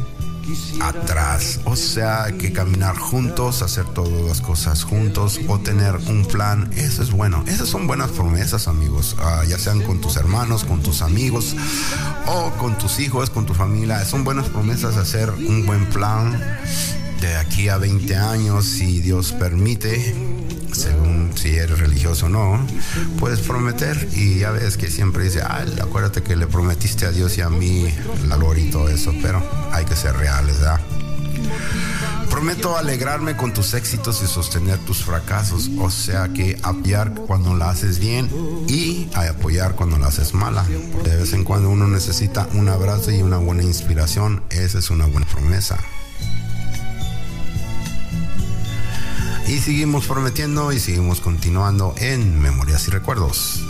atrás. 0.81 1.61
O 1.65 1.77
sea, 1.77 2.27
que 2.39 2.53
caminar 2.53 2.97
juntos, 2.97 3.63
hacer 3.63 3.85
todas 3.87 4.27
las 4.27 4.41
cosas 4.41 4.85
juntos 4.85 5.41
o 5.49 5.59
tener 5.59 5.97
un 6.09 6.25
plan, 6.25 6.71
eso 6.77 7.03
es 7.03 7.11
bueno. 7.11 7.45
Esas 7.47 7.69
son 7.69 7.87
buenas 7.87 8.11
promesas, 8.11 8.69
amigos. 8.69 9.17
Ah, 9.19 9.43
ya 9.49 9.59
sean 9.59 9.83
con 9.83 10.01
tus 10.01 10.17
hermanos, 10.17 10.65
con 10.65 10.83
tus 10.83 11.03
amigos 11.03 11.57
o 12.27 12.51
con 12.59 12.77
tus 12.79 12.99
hijos, 13.01 13.31
con 13.31 13.47
tu 13.47 13.55
familia. 13.55 14.05
Son 14.05 14.25
buenas 14.25 14.49
promesas 14.49 14.97
hacer 14.97 15.31
un 15.31 15.67
buen 15.67 15.87
plan 15.87 16.41
de 17.21 17.37
aquí 17.37 17.69
a 17.69 17.79
20 17.79 18.15
años, 18.17 18.65
si 18.67 19.01
Dios 19.01 19.33
permite 19.33 20.15
según 20.77 21.33
si 21.35 21.57
eres 21.57 21.79
religioso 21.79 22.27
o 22.27 22.29
no, 22.29 22.67
puedes 23.19 23.41
prometer 23.41 24.09
y 24.13 24.41
ya 24.41 24.51
ves 24.51 24.77
que 24.77 24.91
siempre 24.91 25.25
dice, 25.25 25.43
ay, 25.47 25.75
acuérdate 25.81 26.23
que 26.23 26.37
le 26.37 26.47
prometiste 26.47 27.07
a 27.07 27.11
Dios 27.11 27.37
y 27.39 27.41
a 27.41 27.49
mí 27.49 27.89
la 28.29 28.37
gloria 28.37 28.65
y 28.65 28.71
todo 28.71 28.89
eso, 28.89 29.13
pero 29.23 29.43
hay 29.73 29.85
que 29.85 29.97
ser 29.97 30.17
reales. 30.17 30.57
Prometo 32.31 32.77
alegrarme 32.77 33.37
con 33.37 33.55
tus 33.55 33.75
éxitos 33.75 34.23
y 34.23 34.27
sostener 34.27 34.79
tus 34.81 35.03
fracasos, 35.05 35.71
o 35.79 35.91
sea 35.91 36.29
que 36.29 36.59
apoyar 36.63 37.15
cuando 37.15 37.55
la 37.55 37.71
haces 37.71 37.99
bien 37.99 38.29
y 38.69 39.09
apoyar 39.15 39.75
cuando 39.75 39.99
la 39.99 40.09
haces 40.09 40.35
mala. 40.35 40.65
De 41.05 41.17
vez 41.17 41.33
en 41.33 41.45
cuando 41.45 41.71
uno 41.71 41.87
necesita 41.87 42.47
un 42.55 42.69
abrazo 42.69 43.11
y 43.11 43.23
una 43.23 43.39
buena 43.39 43.63
inspiración, 43.63 44.43
esa 44.51 44.79
es 44.79 44.91
una 44.91 45.07
buena 45.07 45.27
promesa. 45.27 45.79
Y 49.49 49.59
seguimos 49.61 50.07
prometiendo 50.07 50.73
y 50.73 50.81
seguimos 50.81 51.21
continuando 51.21 51.95
en 51.99 52.41
Memorias 52.41 52.89
y 52.89 52.91
Recuerdos. 52.91 53.63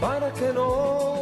para 0.00 0.32
que 0.34 0.52
no 0.52 1.13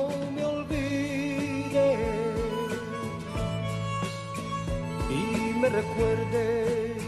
me 5.62 5.68
recuerdes 5.68 7.00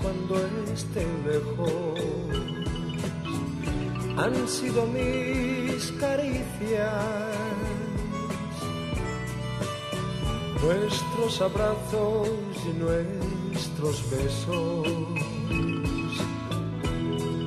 cuando 0.00 0.34
esté 0.72 1.06
lejos. 1.26 2.00
Han 4.16 4.48
sido 4.48 4.86
mis 4.86 5.92
caricias, 6.00 7.04
nuestros 10.62 11.42
abrazos 11.42 12.30
y 12.64 12.72
nuestros 12.84 14.10
besos, 14.10 14.88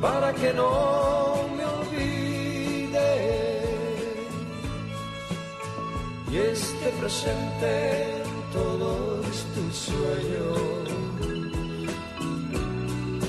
para 0.01 0.33
que 0.33 0.53
no 0.53 1.35
me 1.57 1.65
olvides 1.65 2.93
y 6.31 6.37
esté 6.37 6.89
presente 6.99 8.17
en 8.17 8.22
todos 8.53 9.45
tus 9.53 9.75
sueños. 9.75 10.59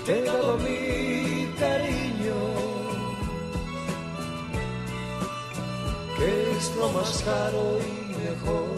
Te 0.04 0.18
he 0.18 0.22
dado 0.22 0.58
mi 0.58 1.48
cariño, 1.58 2.40
que 6.18 6.50
es 6.56 6.76
lo 6.76 6.88
más 6.90 7.22
caro 7.22 7.78
y 7.80 8.14
mejor 8.28 8.68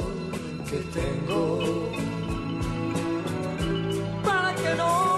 que 0.70 0.78
tengo. 0.98 1.90
Para 4.24 4.54
que 4.54 4.74
no 4.76 5.15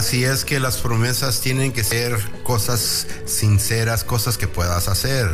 Así 0.00 0.24
es 0.24 0.46
que 0.46 0.60
las 0.60 0.78
promesas 0.78 1.42
tienen 1.42 1.72
que 1.72 1.84
ser 1.84 2.18
cosas 2.42 3.06
sinceras, 3.26 4.02
cosas 4.02 4.38
que 4.38 4.48
puedas 4.48 4.88
hacer. 4.88 5.28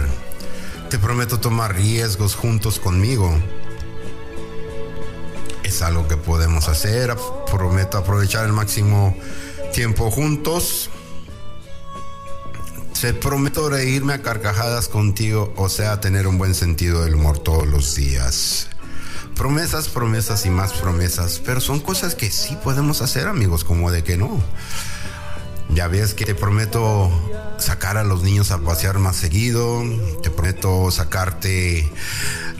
Te 0.90 0.98
prometo 0.98 1.38
tomar 1.38 1.76
riesgos 1.76 2.35
juntos 2.35 2.81
conmigo. 2.81 3.33
Es 5.62 5.83
algo 5.83 6.09
que 6.09 6.16
podemos 6.16 6.68
hacer. 6.68 7.14
Prometo 7.48 7.96
aprovechar 7.96 8.44
el 8.44 8.52
máximo 8.52 9.16
tiempo 9.72 10.11
juntos. 10.11 10.90
Te 13.00 13.14
prometo 13.14 13.70
reírme 13.70 14.14
a 14.14 14.22
carcajadas 14.22 14.88
contigo, 14.88 15.55
o 15.57 15.68
sea, 15.68 16.00
tener 16.00 16.26
un 16.26 16.38
buen 16.38 16.57
sentido 16.57 17.05
del 17.05 17.14
humor 17.14 17.38
todos 17.38 17.68
los 17.68 17.94
días. 17.94 18.68
Promesas, 19.37 19.88
promesas 19.88 20.46
y 20.46 20.51
más 20.51 20.72
promesas, 20.72 21.40
pero 21.44 21.61
son 21.61 21.81
cosas 21.81 22.14
que 22.14 22.31
sí 22.31 22.57
podemos 22.64 23.03
hacer, 23.03 23.29
amigos, 23.29 23.64
como 23.64 23.90
de 23.90 24.03
que 24.03 24.16
no. 24.16 24.40
Ya 25.68 25.88
ves 25.88 26.14
que 26.14 26.25
te 26.25 26.35
prometo 26.35 27.11
sacar 27.59 27.96
a 27.96 28.05
los 28.05 28.22
niños 28.22 28.51
a 28.51 28.59
pasear 28.59 28.99
más 28.99 29.16
seguido, 29.16 29.83
te 30.22 30.31
prometo 30.31 30.90
sacarte 30.90 31.90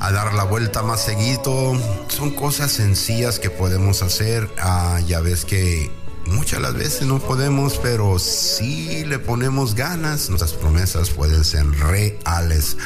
a 0.01 0.13
dar 0.13 0.35
la 0.35 0.45
vuelta 0.45 0.83
más 0.83 1.01
seguido. 1.01 1.73
Son 2.09 2.31
cosas 2.31 2.73
sencillas 2.73 3.39
que 3.39 3.49
podemos 3.49 4.03
hacer. 4.03 4.51
Ah, 4.59 5.01
ya 5.07 5.21
ves 5.21 5.45
que 5.45 5.91
muchas 6.27 6.61
las 6.61 6.75
veces 6.75 7.03
no 7.03 7.19
podemos, 7.19 7.79
pero 7.79 8.19
si 8.19 9.05
le 9.05 9.19
ponemos 9.19 9.75
ganas, 9.75 10.29
nuestras 10.29 10.53
promesas 10.53 11.11
pueden 11.11 11.45
ser 11.45 11.67
reales. 11.71 12.77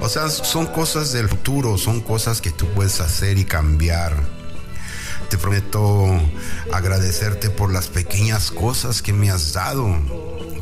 O 0.00 0.08
sea, 0.08 0.28
son 0.28 0.66
cosas 0.66 1.12
del 1.12 1.28
futuro, 1.28 1.78
son 1.78 2.00
cosas 2.00 2.40
que 2.40 2.50
tú 2.50 2.66
puedes 2.74 3.00
hacer 3.00 3.38
y 3.38 3.44
cambiar. 3.44 4.16
Te 5.28 5.36
prometo 5.36 6.06
agradecerte 6.72 7.50
por 7.50 7.72
las 7.72 7.88
pequeñas 7.88 8.50
cosas 8.50 9.02
que 9.02 9.12
me 9.12 9.30
has 9.30 9.52
dado. 9.52 9.86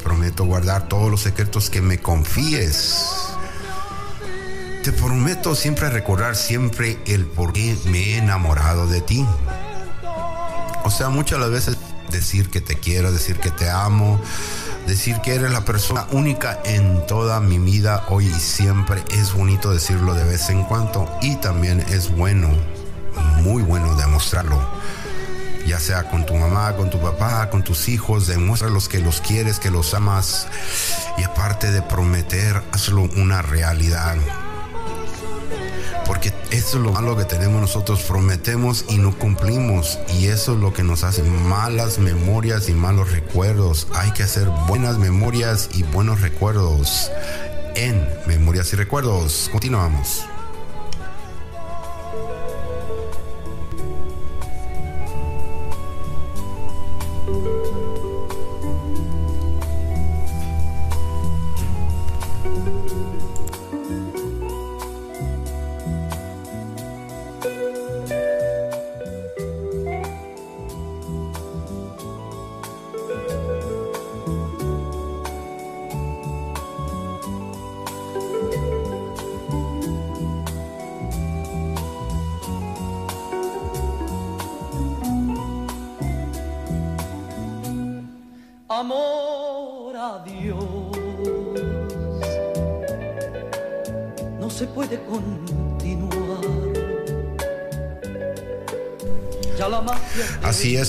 Prometo 0.02 0.44
guardar 0.44 0.88
todos 0.88 1.10
los 1.10 1.20
secretos 1.20 1.70
que 1.70 1.80
me 1.80 1.98
confíes. 1.98 3.06
Te 4.82 4.92
prometo 4.92 5.54
siempre 5.54 5.90
recordar 5.90 6.36
siempre 6.36 6.98
el 7.06 7.26
por 7.26 7.52
qué 7.52 7.76
me 7.86 7.98
he 7.98 8.16
enamorado 8.18 8.86
de 8.86 9.00
ti. 9.00 9.26
O 10.84 10.90
sea, 10.90 11.08
muchas 11.08 11.40
las 11.40 11.50
veces 11.50 11.76
decir 12.10 12.50
que 12.50 12.60
te 12.60 12.76
quiero, 12.76 13.12
decir 13.12 13.38
que 13.38 13.50
te 13.50 13.70
amo, 13.70 14.20
decir 14.86 15.20
que 15.22 15.34
eres 15.34 15.50
la 15.50 15.64
persona 15.64 16.06
única 16.12 16.60
en 16.64 17.06
toda 17.06 17.40
mi 17.40 17.58
vida 17.58 18.04
hoy 18.08 18.26
y 18.26 18.40
siempre. 18.40 19.02
Es 19.10 19.32
bonito 19.32 19.70
decirlo 19.70 20.14
de 20.14 20.24
vez 20.24 20.48
en 20.50 20.64
cuando 20.64 21.10
y 21.22 21.36
también 21.36 21.80
es 21.80 22.14
bueno, 22.14 22.48
muy 23.42 23.62
bueno 23.62 23.94
demostrarlo. 23.96 24.60
Ya 25.66 25.80
sea 25.80 26.08
con 26.08 26.24
tu 26.24 26.34
mamá, 26.34 26.76
con 26.76 26.90
tu 26.90 27.00
papá, 27.00 27.50
con 27.50 27.64
tus 27.64 27.88
hijos, 27.88 28.28
demuéstralos 28.28 28.88
que 28.88 29.00
los 29.00 29.20
quieres, 29.20 29.58
que 29.58 29.70
los 29.70 29.94
amas. 29.94 30.46
Y 31.18 31.24
aparte 31.24 31.72
de 31.72 31.82
prometer, 31.82 32.62
hazlo 32.72 33.02
una 33.16 33.42
realidad. 33.42 34.16
Porque 36.06 36.32
eso 36.50 36.78
es 36.78 36.84
lo 36.84 36.92
malo 36.92 37.16
que 37.16 37.24
tenemos 37.24 37.60
nosotros, 37.60 38.02
prometemos 38.02 38.84
y 38.88 38.98
no 38.98 39.16
cumplimos. 39.18 39.98
Y 40.18 40.26
eso 40.26 40.54
es 40.54 40.60
lo 40.60 40.72
que 40.72 40.82
nos 40.82 41.04
hace 41.04 41.22
malas 41.22 41.98
memorias 41.98 42.68
y 42.68 42.74
malos 42.74 43.10
recuerdos. 43.10 43.88
Hay 43.94 44.12
que 44.12 44.22
hacer 44.22 44.48
buenas 44.68 44.98
memorias 44.98 45.68
y 45.74 45.82
buenos 45.82 46.20
recuerdos 46.20 47.10
en 47.74 48.06
Memorias 48.26 48.72
y 48.72 48.76
Recuerdos. 48.76 49.48
Continuamos. 49.52 50.26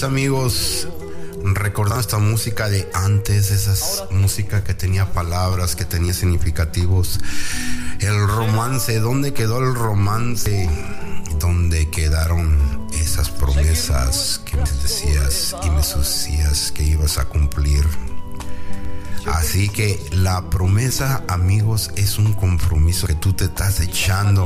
Amigos. 0.03 0.87
Recordando 1.43 2.01
esta 2.01 2.17
música 2.17 2.67
de 2.67 2.89
antes, 2.93 3.51
esa 3.51 4.05
música 4.11 4.63
que 4.63 4.73
tenía 4.73 5.11
palabras, 5.13 5.75
que 5.75 5.85
tenía 5.85 6.13
significativos. 6.13 7.19
El 7.99 8.27
romance, 8.27 8.99
¿dónde 8.99 9.33
quedó 9.33 9.59
el 9.59 9.73
romance? 9.73 10.69
¿Dónde 11.39 11.89
quedaron 11.89 12.87
esas 12.93 13.29
promesas 13.29 14.41
que 14.45 14.57
me 14.57 14.63
decías 14.63 15.55
y 15.63 15.69
me 15.69 15.77
decías 15.77 16.71
que 16.71 16.83
ibas 16.83 17.17
a 17.17 17.25
cumplir? 17.25 17.85
Así 19.25 19.69
que 19.69 19.99
la 20.11 20.49
promesa, 20.49 21.23
amigos, 21.27 21.91
es 21.95 22.17
un 22.17 22.33
compromiso 22.33 23.07
que 23.07 23.15
tú 23.15 23.33
te 23.33 23.45
estás 23.45 23.79
echando. 23.79 24.45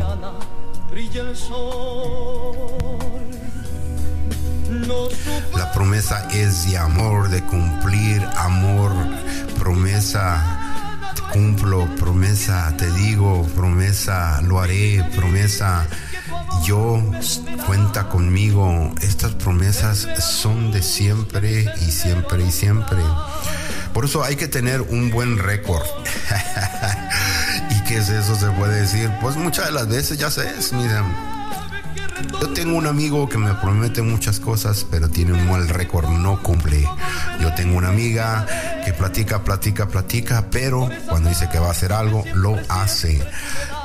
La 5.55 5.71
promesa 5.73 6.27
es 6.31 6.65
de 6.65 6.77
amor, 6.77 7.29
de 7.29 7.43
cumplir 7.43 8.25
amor, 8.37 8.91
promesa, 9.59 11.03
cumplo, 11.31 11.87
promesa, 11.95 12.73
te 12.77 12.89
digo, 12.91 13.45
promesa, 13.55 14.41
lo 14.41 14.59
haré, 14.59 15.03
promesa, 15.15 15.87
yo, 16.63 17.01
cuenta 17.67 18.09
conmigo. 18.09 18.93
Estas 19.01 19.33
promesas 19.33 20.07
son 20.19 20.71
de 20.71 20.81
siempre 20.81 21.65
y 21.81 21.91
siempre 21.91 22.45
y 22.45 22.51
siempre. 22.51 22.99
Por 23.93 24.05
eso 24.05 24.23
hay 24.23 24.35
que 24.35 24.47
tener 24.47 24.81
un 24.81 25.11
buen 25.11 25.37
récord. 25.37 25.85
¿Y 27.69 27.83
qué 27.83 27.97
es 27.97 28.09
eso? 28.09 28.35
Se 28.35 28.49
puede 28.51 28.81
decir. 28.81 29.11
Pues 29.21 29.35
muchas 29.35 29.65
de 29.65 29.71
las 29.71 29.87
veces 29.87 30.17
ya 30.17 30.29
sé, 30.29 30.49
mira. 30.73 31.03
Yo 32.39 32.53
tengo 32.53 32.77
un 32.77 32.87
amigo 32.87 33.27
que 33.29 33.37
me 33.37 33.53
promete 33.55 34.01
muchas 34.01 34.39
cosas, 34.39 34.85
pero 34.89 35.09
tiene 35.09 35.33
un 35.33 35.49
mal 35.49 35.67
récord, 35.67 36.09
no 36.09 36.41
cumple. 36.41 36.87
Yo 37.39 37.53
tengo 37.53 37.77
una 37.77 37.89
amiga 37.89 38.45
que 38.85 38.93
platica, 38.93 39.43
platica, 39.43 39.87
platica, 39.87 40.47
pero 40.51 40.89
cuando 41.07 41.29
dice 41.29 41.49
que 41.49 41.59
va 41.59 41.67
a 41.67 41.71
hacer 41.71 41.93
algo, 41.93 42.23
lo 42.33 42.57
hace. 42.69 43.21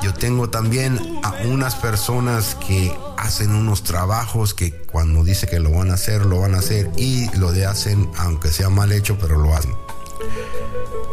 Yo 0.03 0.13
tengo 0.13 0.49
también 0.49 0.99
a 1.23 1.33
unas 1.45 1.75
personas 1.75 2.55
que 2.55 2.95
hacen 3.17 3.51
unos 3.51 3.83
trabajos 3.83 4.53
que 4.53 4.71
cuando 4.71 5.23
dice 5.23 5.47
que 5.47 5.59
lo 5.59 5.71
van 5.71 5.91
a 5.91 5.95
hacer, 5.95 6.25
lo 6.25 6.39
van 6.39 6.55
a 6.55 6.59
hacer 6.59 6.91
y 6.97 7.29
lo 7.37 7.51
de 7.51 7.65
hacen, 7.65 8.09
aunque 8.17 8.51
sea 8.51 8.69
mal 8.69 8.91
hecho, 8.91 9.17
pero 9.19 9.37
lo 9.37 9.55
hacen. 9.55 9.73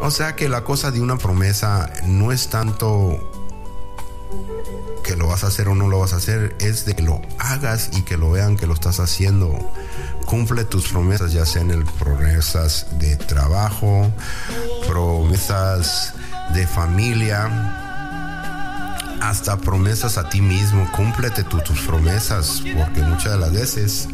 O 0.01 0.11
sea 0.11 0.37
que 0.37 0.49
la 0.49 0.65
cosa 0.65 0.91
de 0.91 1.01
una 1.01 1.17
promesa 1.17 1.91
no 2.05 2.33
es 2.33 2.49
tanto 2.49 3.34
que 5.03 5.17
lo 5.17 5.29
vas 5.29 5.45
a 5.45 5.49
hacer 5.49 5.69
o 5.69 5.75
no 5.75 5.89
lo 5.89 6.01
vas 6.01 6.13
a 6.13 6.17
hacer, 6.17 6.57
es 6.61 6.85
de 6.87 6.95
que 6.95 7.03
lo 7.03 7.21
hagas 7.39 7.91
y 7.93 8.03
que 8.03 8.17
lo 8.17 8.31
vean 8.31 8.57
que 8.57 8.67
lo 8.67 8.75
estás 8.75 9.01
haciendo. 9.01 9.59
Cumple 10.27 10.65
tus 10.65 10.89
promesas, 10.89 11.33
ya 11.33 11.45
sean 11.45 11.71
el 11.71 11.85
promesas 11.85 12.87
de 12.99 13.17
trabajo, 13.17 14.11
promesas 14.89 16.15
de 16.55 16.67
familia, 16.67 17.49
hasta 19.21 19.57
promesas 19.59 20.19
a 20.19 20.29
ti 20.29 20.41
mismo. 20.41 20.91
Cúmplete 20.93 21.45
tus 21.45 21.81
promesas, 21.83 22.63
porque 22.77 23.03
muchas 23.03 23.33
de 23.33 23.39
las 23.39 23.53
veces 23.53 24.09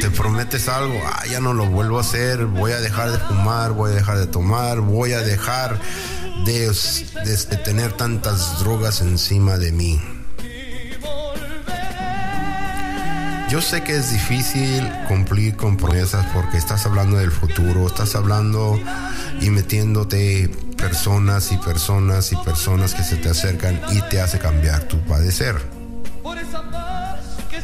te 0.00 0.10
prometes 0.10 0.68
algo, 0.68 0.98
ah, 1.06 1.22
ya 1.30 1.40
no 1.40 1.52
lo 1.52 1.66
vuelvo 1.66 1.98
a 1.98 2.00
hacer, 2.00 2.46
voy 2.46 2.72
a 2.72 2.80
dejar 2.80 3.10
de 3.10 3.18
fumar, 3.18 3.72
voy 3.72 3.92
a 3.92 3.94
dejar 3.94 4.18
de 4.18 4.26
tomar, 4.26 4.80
voy 4.80 5.12
a 5.12 5.20
dejar 5.20 5.78
de, 6.44 6.68
de, 7.24 7.56
tener 7.58 7.92
tantas 7.92 8.60
drogas 8.60 9.00
encima 9.00 9.58
de 9.58 9.72
mí. 9.72 10.00
Yo 13.50 13.60
sé 13.60 13.84
que 13.84 13.96
es 13.96 14.10
difícil 14.10 14.90
cumplir 15.06 15.54
con 15.56 15.76
promesas 15.76 16.26
porque 16.34 16.56
estás 16.56 16.86
hablando 16.86 17.18
del 17.18 17.30
futuro, 17.30 17.86
estás 17.86 18.16
hablando 18.16 18.80
y 19.40 19.50
metiéndote 19.50 20.50
personas 20.76 21.52
y 21.52 21.56
personas 21.58 22.32
y 22.32 22.36
personas 22.36 22.94
que 22.94 23.04
se 23.04 23.16
te 23.16 23.28
acercan 23.28 23.80
y 23.92 24.00
te 24.08 24.20
hace 24.20 24.38
cambiar 24.38 24.82
tu 24.84 24.98
padecer. 25.04 25.73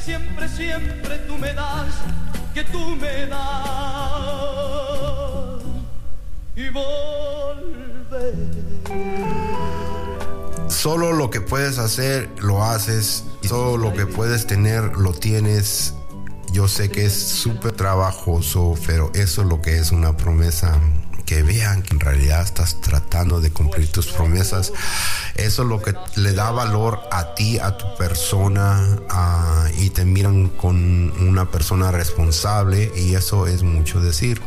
Siempre, 0.04 0.48
siempre 0.48 1.18
tú 1.26 1.36
me 1.38 1.52
das, 1.52 1.94
que 2.54 2.64
tú 2.64 2.96
me 2.96 3.26
das. 3.26 3.40
Y 6.56 6.68
volver. 6.70 8.34
Solo 10.68 11.12
lo 11.12 11.30
que 11.30 11.40
puedes 11.40 11.78
hacer, 11.78 12.28
lo 12.38 12.64
haces. 12.64 13.24
Solo 13.42 13.76
lo 13.76 13.94
que 13.94 14.06
puedes 14.06 14.46
tener, 14.46 14.96
lo 14.96 15.12
tienes. 15.12 15.94
Yo 16.52 16.68
sé 16.68 16.90
que 16.90 17.06
es 17.06 17.14
súper 17.14 17.72
trabajoso, 17.72 18.74
pero 18.86 19.10
eso 19.14 19.42
es 19.42 19.48
lo 19.48 19.60
que 19.60 19.78
es 19.78 19.92
una 19.92 20.16
promesa 20.16 20.80
que 21.30 21.44
vean 21.44 21.82
que 21.82 21.94
en 21.94 22.00
realidad 22.00 22.42
estás 22.42 22.80
tratando 22.80 23.40
de 23.40 23.52
cumplir 23.52 23.86
tus 23.92 24.08
promesas. 24.08 24.72
Eso 25.36 25.62
es 25.62 25.68
lo 25.68 25.80
que 25.80 25.94
le 26.16 26.32
da 26.32 26.50
valor 26.50 27.02
a 27.12 27.36
ti, 27.36 27.56
a 27.60 27.76
tu 27.76 27.94
persona, 27.94 28.98
y 29.78 29.90
te 29.90 30.04
miran 30.04 30.48
con 30.48 31.12
una 31.20 31.48
persona 31.48 31.92
responsable 31.92 32.90
y 32.96 33.14
eso 33.14 33.46
es 33.46 33.62
mucho 33.62 34.00
decir. 34.00 34.42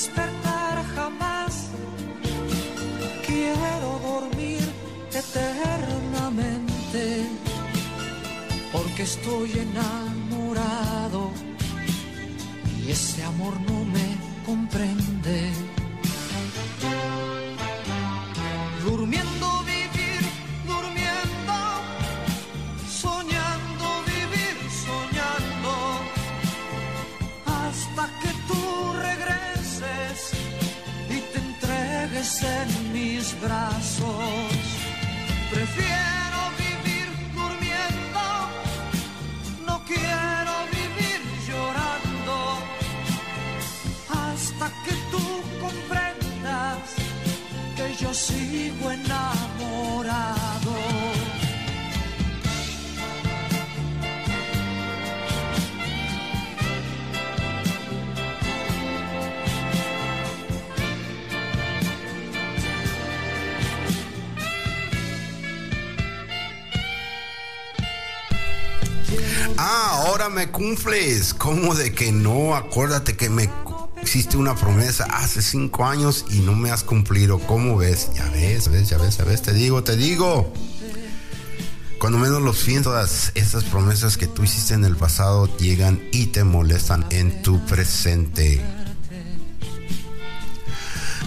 despertar 0.00 0.82
jamás. 0.94 1.68
Quiero 3.26 3.90
dormir 4.02 4.62
eternamente 5.12 7.04
porque 8.72 9.02
estoy 9.02 9.50
enamorado 9.68 11.30
y 12.82 12.90
ese 12.90 13.22
amor 13.24 13.60
no 13.68 13.84
me 13.84 14.08
comprende. 14.46 15.52
Prefiero 35.50 36.40
vivir 36.58 37.08
durmiendo, 37.34 38.22
no 39.66 39.82
quiero 39.86 40.52
vivir 40.70 41.20
llorando. 41.48 42.36
Hasta 44.10 44.66
que 44.84 44.92
tú 45.10 45.24
comprendas 45.58 46.82
que 47.76 48.04
yo 48.04 48.12
sigo 48.12 48.90
enamorado. 48.90 50.39
Ah, 69.56 70.04
ahora 70.06 70.28
me 70.28 70.50
cumples. 70.50 71.34
¿Cómo 71.34 71.74
de 71.74 71.92
que 71.92 72.12
no? 72.12 72.54
Acuérdate 72.54 73.16
que 73.16 73.28
me 73.28 73.50
hiciste 74.02 74.36
una 74.36 74.54
promesa 74.54 75.04
hace 75.04 75.42
cinco 75.42 75.84
años 75.84 76.24
y 76.30 76.40
no 76.40 76.54
me 76.54 76.70
has 76.70 76.84
cumplido. 76.84 77.38
¿Cómo 77.40 77.76
ves? 77.76 78.10
Ya 78.14 78.28
ves, 78.30 78.68
ves, 78.68 78.88
ya 78.88 78.98
ves, 78.98 79.18
ya 79.18 79.24
ves. 79.24 79.42
Te 79.42 79.52
digo, 79.52 79.84
te 79.84 79.96
digo. 79.96 80.52
Cuando 81.98 82.18
menos 82.18 82.40
los 82.40 82.58
fin, 82.58 82.82
todas 82.82 83.30
estas 83.34 83.64
promesas 83.64 84.16
que 84.16 84.26
tú 84.26 84.42
hiciste 84.42 84.72
en 84.72 84.84
el 84.84 84.96
pasado 84.96 85.54
llegan 85.58 86.02
y 86.12 86.26
te 86.28 86.44
molestan 86.44 87.04
en 87.10 87.42
tu 87.42 87.64
presente. 87.66 88.79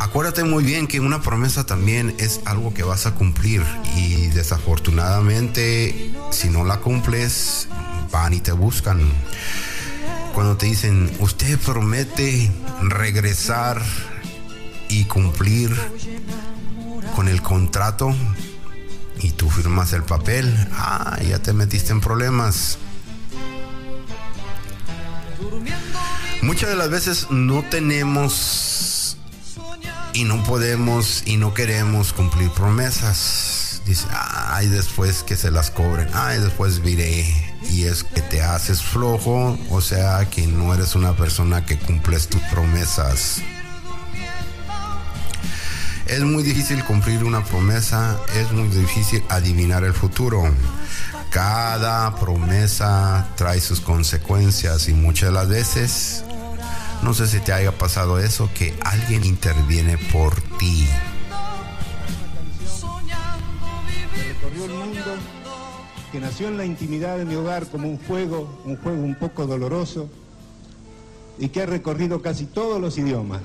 Acuérdate 0.03 0.43
muy 0.43 0.65
bien 0.65 0.85
que 0.87 0.99
una 0.99 1.21
promesa 1.21 1.65
también 1.65 2.13
es 2.17 2.41
algo 2.43 2.73
que 2.73 2.83
vas 2.83 3.05
a 3.05 3.15
cumplir 3.15 3.63
y 3.95 4.27
desafortunadamente 4.27 6.13
si 6.29 6.49
no 6.49 6.65
la 6.65 6.81
cumples 6.81 7.69
van 8.11 8.33
y 8.33 8.41
te 8.41 8.51
buscan. 8.51 8.99
Cuando 10.33 10.57
te 10.57 10.65
dicen, 10.65 11.09
usted 11.19 11.57
promete 11.57 12.51
regresar 12.81 13.81
y 14.89 15.05
cumplir 15.05 15.73
con 17.15 17.29
el 17.29 17.41
contrato 17.41 18.13
y 19.21 19.31
tú 19.31 19.49
firmas 19.49 19.93
el 19.93 20.03
papel, 20.03 20.53
ah, 20.73 21.17
ya 21.25 21.39
te 21.39 21.53
metiste 21.53 21.93
en 21.93 22.01
problemas. 22.01 22.77
Muchas 26.41 26.69
de 26.69 26.75
las 26.75 26.89
veces 26.89 27.27
no 27.31 27.63
tenemos 27.63 28.81
y 30.13 30.25
no 30.25 30.43
podemos 30.43 31.23
y 31.25 31.37
no 31.37 31.53
queremos 31.53 32.13
cumplir 32.13 32.49
promesas. 32.51 33.81
Dice, 33.85 34.07
ay, 34.11 34.67
después 34.67 35.23
que 35.23 35.35
se 35.35 35.51
las 35.51 35.69
cobren, 35.69 36.07
ay, 36.13 36.39
después 36.39 36.81
viré 36.81 37.25
y 37.69 37.83
es 37.83 38.03
que 38.03 38.21
te 38.21 38.41
haces 38.41 38.81
flojo, 38.81 39.57
o 39.69 39.81
sea 39.81 40.29
que 40.29 40.47
no 40.47 40.73
eres 40.73 40.95
una 40.95 41.15
persona 41.15 41.65
que 41.65 41.77
cumples 41.77 42.27
tus 42.27 42.41
promesas. 42.43 43.41
Es 46.05 46.21
muy 46.21 46.43
difícil 46.43 46.83
cumplir 46.83 47.23
una 47.23 47.43
promesa, 47.43 48.19
es 48.35 48.51
muy 48.51 48.67
difícil 48.67 49.23
adivinar 49.29 49.83
el 49.83 49.93
futuro. 49.93 50.43
Cada 51.29 52.15
promesa 52.15 53.27
trae 53.35 53.59
sus 53.59 53.81
consecuencias 53.81 54.87
y 54.89 54.93
muchas 54.93 55.29
de 55.29 55.35
las 55.35 55.47
veces, 55.47 56.23
no 57.03 57.13
sé 57.13 57.27
si 57.27 57.39
te 57.39 57.53
haya 57.53 57.77
pasado 57.77 58.17
eso, 58.19 58.49
que 58.53 58.73
alguien 58.83 59.23
interviene 59.23 59.97
por 60.11 60.39
ti. 60.57 60.87
que 66.13 66.19
nació 66.19 66.47
en 66.47 66.57
la 66.57 66.65
intimidad 66.65 67.17
de 67.17 67.25
mi 67.25 67.33
hogar 67.33 67.65
como 67.65 67.89
un 67.89 67.97
juego, 67.97 68.61
un 68.65 68.77
juego 68.77 69.01
un 69.01 69.15
poco 69.15 69.47
doloroso, 69.47 70.07
y 71.39 71.49
que 71.49 71.63
ha 71.63 71.65
recorrido 71.65 72.21
casi 72.21 72.45
todos 72.45 72.79
los 72.79 72.99
idiomas. 72.99 73.41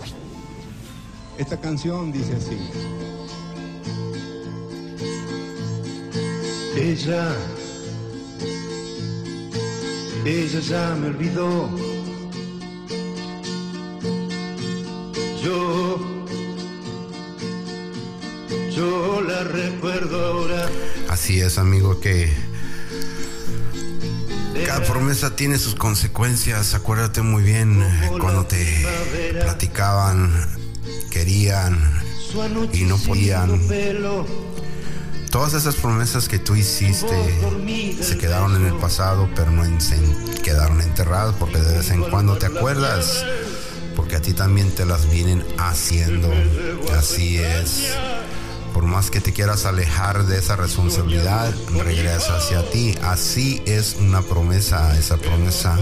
Esta 1.39 1.59
canción 1.59 2.13
dice 2.13 2.37
así. 2.37 2.59
Ella, 6.77 7.35
ella 10.27 10.61
ya 10.61 10.95
me 11.01 11.07
olvidó. 11.07 11.88
Yo, 15.43 15.99
yo 18.71 19.21
la 19.23 19.45
recuerdo 19.45 20.25
ahora. 20.27 20.69
Así 21.09 21.41
es, 21.41 21.59
amigo, 21.59 22.01
que 22.01 22.33
cada 24.67 24.83
promesa 24.85 25.37
tiene 25.37 25.59
sus 25.59 25.75
consecuencias. 25.75 26.75
Acuérdate 26.75 27.23
muy 27.23 27.43
bien 27.43 27.81
eh, 27.83 28.11
cuando 28.21 28.47
te 28.47 28.65
platicaban, 29.43 30.33
querían 31.11 31.79
y 32.73 32.83
no 32.85 32.97
podían. 32.99 33.61
Todas 35.31 35.53
esas 35.53 35.75
promesas 35.77 36.27
que 36.29 36.39
tú 36.39 36.57
hiciste 36.57 37.07
se 38.03 38.17
quedaron 38.17 38.57
en 38.57 38.67
el 38.67 38.75
pasado, 38.75 39.29
pero 39.37 39.51
no 39.51 39.63
en- 39.65 39.79
se 39.81 39.97
quedaron 40.43 40.81
enterradas 40.81 41.35
porque 41.39 41.59
de 41.59 41.79
vez 41.79 41.91
en 41.91 42.03
cuando 42.05 42.39
te 42.39 42.47
acuerdas, 42.47 43.25
porque 43.99 44.15
a 44.15 44.23
ti 44.23 44.33
también 44.33 44.71
te 44.71 44.87
las 44.87 45.11
vienen 45.11 45.45
haciendo. 45.59 46.31
Así 46.97 47.39
es. 47.39 47.93
Por 48.73 48.85
más 48.85 49.11
que 49.11 49.21
te 49.21 49.33
quieras 49.33 49.67
alejar 49.67 50.25
de 50.27 50.39
esa 50.39 50.55
responsabilidad, 50.55 51.53
regresa 51.75 52.37
hacia 52.37 52.63
ti. 52.71 52.97
Así 53.03 53.61
es 53.67 53.97
una 53.99 54.23
promesa, 54.23 54.97
esa 54.97 55.17
promesa 55.17 55.77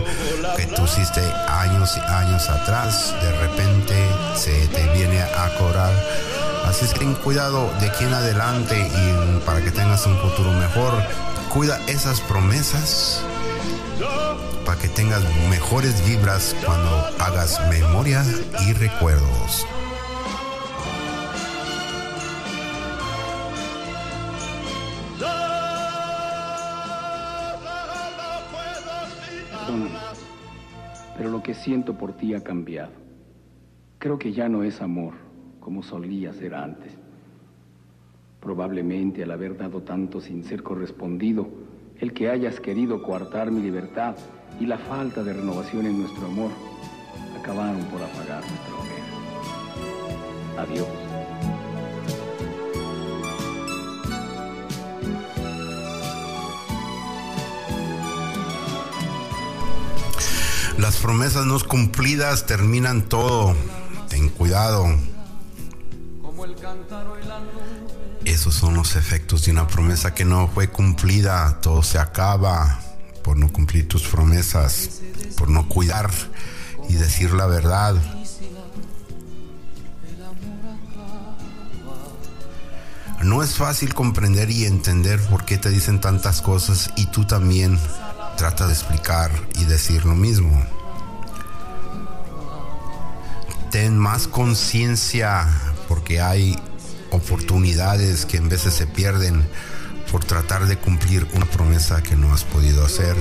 que 0.56 0.64
tú 0.64 0.84
hiciste 0.86 1.20
años 1.46 1.94
y 1.94 2.00
años 2.00 2.48
atrás, 2.48 3.14
de 3.20 3.38
repente 3.38 3.94
se 4.34 4.66
te 4.68 4.90
viene 4.94 5.20
a 5.20 5.54
cobrar. 5.58 5.92
Así 6.64 6.86
es 6.86 6.94
que 6.94 7.00
ten 7.00 7.14
cuidado 7.16 7.70
de 7.80 7.90
aquí 7.90 8.04
en 8.04 8.14
adelante 8.14 8.78
y 8.78 9.40
para 9.44 9.62
que 9.62 9.70
tengas 9.70 10.06
un 10.06 10.18
futuro 10.20 10.52
mejor, 10.52 10.94
cuida 11.52 11.78
esas 11.86 12.22
promesas 12.22 13.22
para 14.64 14.80
que 14.80 14.88
tengas 14.88 15.22
mejores 15.48 16.06
vibras 16.06 16.54
cuando 16.64 16.90
hagas 17.18 17.58
memoria 17.70 18.22
y 18.66 18.72
recuerdos. 18.74 19.66
Perdóname, 29.50 29.98
pero 31.16 31.30
lo 31.30 31.42
que 31.42 31.54
siento 31.54 31.96
por 31.96 32.12
ti 32.12 32.34
ha 32.34 32.42
cambiado. 32.42 32.92
Creo 33.98 34.18
que 34.18 34.32
ya 34.32 34.48
no 34.48 34.62
es 34.62 34.82
amor 34.82 35.14
como 35.60 35.82
solía 35.82 36.32
ser 36.32 36.54
antes. 36.54 36.92
Probablemente 38.40 39.22
al 39.22 39.30
haber 39.30 39.56
dado 39.56 39.82
tanto 39.82 40.20
sin 40.20 40.44
ser 40.44 40.62
correspondido, 40.62 41.48
el 42.00 42.12
que 42.12 42.30
hayas 42.30 42.60
querido 42.60 43.02
coartar 43.02 43.50
mi 43.50 43.60
libertad 43.60 44.16
y 44.60 44.66
la 44.66 44.78
falta 44.78 45.22
de 45.22 45.32
renovación 45.32 45.86
en 45.86 46.00
nuestro 46.00 46.26
amor 46.26 46.50
acabaron 47.38 47.84
por 47.84 48.02
apagar 48.02 48.42
nuestra 48.48 48.74
hoguera. 48.74 49.06
Adiós. 50.62 50.88
Las 60.78 60.98
promesas 60.98 61.46
no 61.46 61.58
cumplidas 61.60 62.46
terminan 62.46 63.08
todo. 63.08 63.54
Ten 64.08 64.28
cuidado. 64.28 64.86
Esos 68.36 68.54
son 68.54 68.74
los 68.74 68.96
efectos 68.96 69.46
de 69.46 69.50
una 69.50 69.66
promesa 69.66 70.12
que 70.12 70.26
no 70.26 70.46
fue 70.46 70.68
cumplida. 70.68 71.58
Todo 71.62 71.82
se 71.82 71.98
acaba 71.98 72.78
por 73.24 73.38
no 73.38 73.50
cumplir 73.50 73.88
tus 73.88 74.02
promesas, 74.02 75.00
por 75.38 75.48
no 75.48 75.70
cuidar 75.70 76.10
y 76.86 76.96
decir 76.96 77.32
la 77.32 77.46
verdad. 77.46 77.96
No 83.22 83.42
es 83.42 83.54
fácil 83.54 83.94
comprender 83.94 84.50
y 84.50 84.66
entender 84.66 85.18
por 85.30 85.46
qué 85.46 85.56
te 85.56 85.70
dicen 85.70 86.02
tantas 86.02 86.42
cosas 86.42 86.90
y 86.94 87.06
tú 87.06 87.24
también 87.24 87.80
trata 88.36 88.66
de 88.66 88.74
explicar 88.74 89.30
y 89.58 89.64
decir 89.64 90.04
lo 90.04 90.14
mismo. 90.14 90.62
Ten 93.70 93.96
más 93.96 94.28
conciencia 94.28 95.48
porque 95.88 96.20
hay 96.20 96.54
oportunidades 97.16 98.26
que 98.26 98.36
en 98.36 98.48
veces 98.48 98.74
se 98.74 98.86
pierden 98.86 99.42
por 100.10 100.24
tratar 100.24 100.66
de 100.66 100.76
cumplir 100.76 101.26
una 101.34 101.46
promesa 101.46 102.02
que 102.02 102.16
no 102.16 102.32
has 102.32 102.44
podido 102.44 102.84
hacer. 102.84 103.16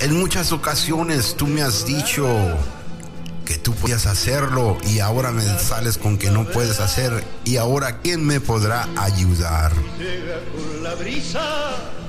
En 0.00 0.18
muchas 0.18 0.52
ocasiones 0.52 1.34
tú 1.36 1.46
me 1.46 1.62
has 1.62 1.86
dicho 1.86 2.26
que 3.44 3.56
tú 3.56 3.74
podías 3.74 4.06
hacerlo 4.06 4.76
y 4.88 4.98
ahora 4.98 5.30
me 5.30 5.42
sales 5.58 5.98
con 5.98 6.18
que 6.18 6.30
no 6.30 6.44
puedes 6.44 6.80
hacer 6.80 7.24
y 7.44 7.56
ahora 7.56 8.00
¿quién 8.00 8.24
me 8.24 8.40
podrá 8.40 8.88
ayudar? 8.96 9.72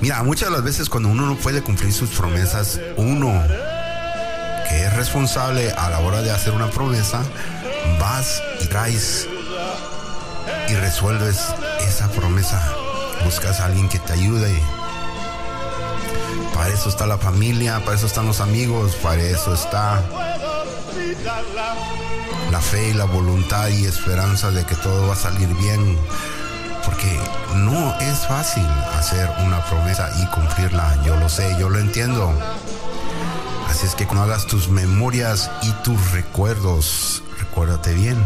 Mira, 0.01 0.23
muchas 0.23 0.49
de 0.49 0.55
las 0.55 0.63
veces 0.63 0.89
cuando 0.89 1.09
uno 1.09 1.25
no 1.25 1.37
puede 1.37 1.61
cumplir 1.61 1.93
sus 1.93 2.09
promesas, 2.09 2.79
uno 2.97 3.43
que 4.69 4.83
es 4.83 4.93
responsable 4.95 5.71
a 5.71 5.89
la 5.89 5.99
hora 5.99 6.21
de 6.21 6.31
hacer 6.31 6.53
una 6.53 6.69
promesa, 6.69 7.21
vas 7.99 8.41
y 8.61 8.67
traes 8.67 9.27
y 10.69 10.75
resuelves 10.75 11.47
esa 11.79 12.09
promesa. 12.09 12.61
Buscas 13.23 13.59
a 13.59 13.65
alguien 13.65 13.89
que 13.89 13.99
te 13.99 14.13
ayude. 14.13 14.53
Para 16.53 16.69
eso 16.69 16.89
está 16.89 17.05
la 17.05 17.17
familia, 17.17 17.79
para 17.83 17.95
eso 17.95 18.07
están 18.07 18.25
los 18.25 18.41
amigos, 18.41 18.95
para 18.95 19.21
eso 19.21 19.53
está 19.53 20.03
la 22.51 22.61
fe 22.61 22.89
y 22.89 22.93
la 22.93 23.05
voluntad 23.05 23.67
y 23.69 23.85
esperanza 23.85 24.51
de 24.51 24.65
que 24.65 24.75
todo 24.75 25.07
va 25.07 25.13
a 25.13 25.17
salir 25.17 25.47
bien. 25.55 25.97
Porque 26.85 27.19
no 27.55 27.99
es 27.99 28.19
fácil 28.27 28.65
hacer 28.97 29.29
una 29.45 29.63
promesa 29.65 30.09
y 30.21 30.25
cumplirla. 30.27 31.01
Yo 31.05 31.15
lo 31.17 31.29
sé, 31.29 31.55
yo 31.59 31.69
lo 31.69 31.79
entiendo. 31.79 32.33
Es 33.83 33.93
que 33.93 34.05
cuando 34.05 34.23
hagas 34.23 34.47
tus 34.47 34.69
memorias 34.69 35.51
y 35.61 35.71
tus 35.83 36.11
recuerdos, 36.11 37.23
recuérdate 37.39 37.93
bien. 37.93 38.17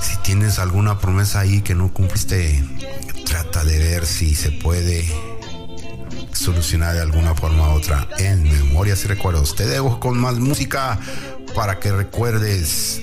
Si 0.00 0.16
tienes 0.18 0.60
alguna 0.60 0.98
promesa 0.98 1.40
ahí 1.40 1.60
que 1.60 1.74
no 1.74 1.92
cumpliste, 1.92 2.64
trata 3.26 3.64
de 3.64 3.78
ver 3.78 4.06
si 4.06 4.36
se 4.36 4.52
puede 4.52 5.04
solucionar 6.32 6.94
de 6.94 7.02
alguna 7.02 7.34
forma 7.34 7.68
u 7.70 7.72
otra 7.72 8.08
en 8.18 8.44
memorias 8.44 9.04
y 9.04 9.08
recuerdos. 9.08 9.56
Te 9.56 9.66
dejo 9.66 9.98
con 9.98 10.18
más 10.18 10.38
música 10.38 11.00
para 11.54 11.80
que 11.80 11.90
recuerdes 11.90 13.02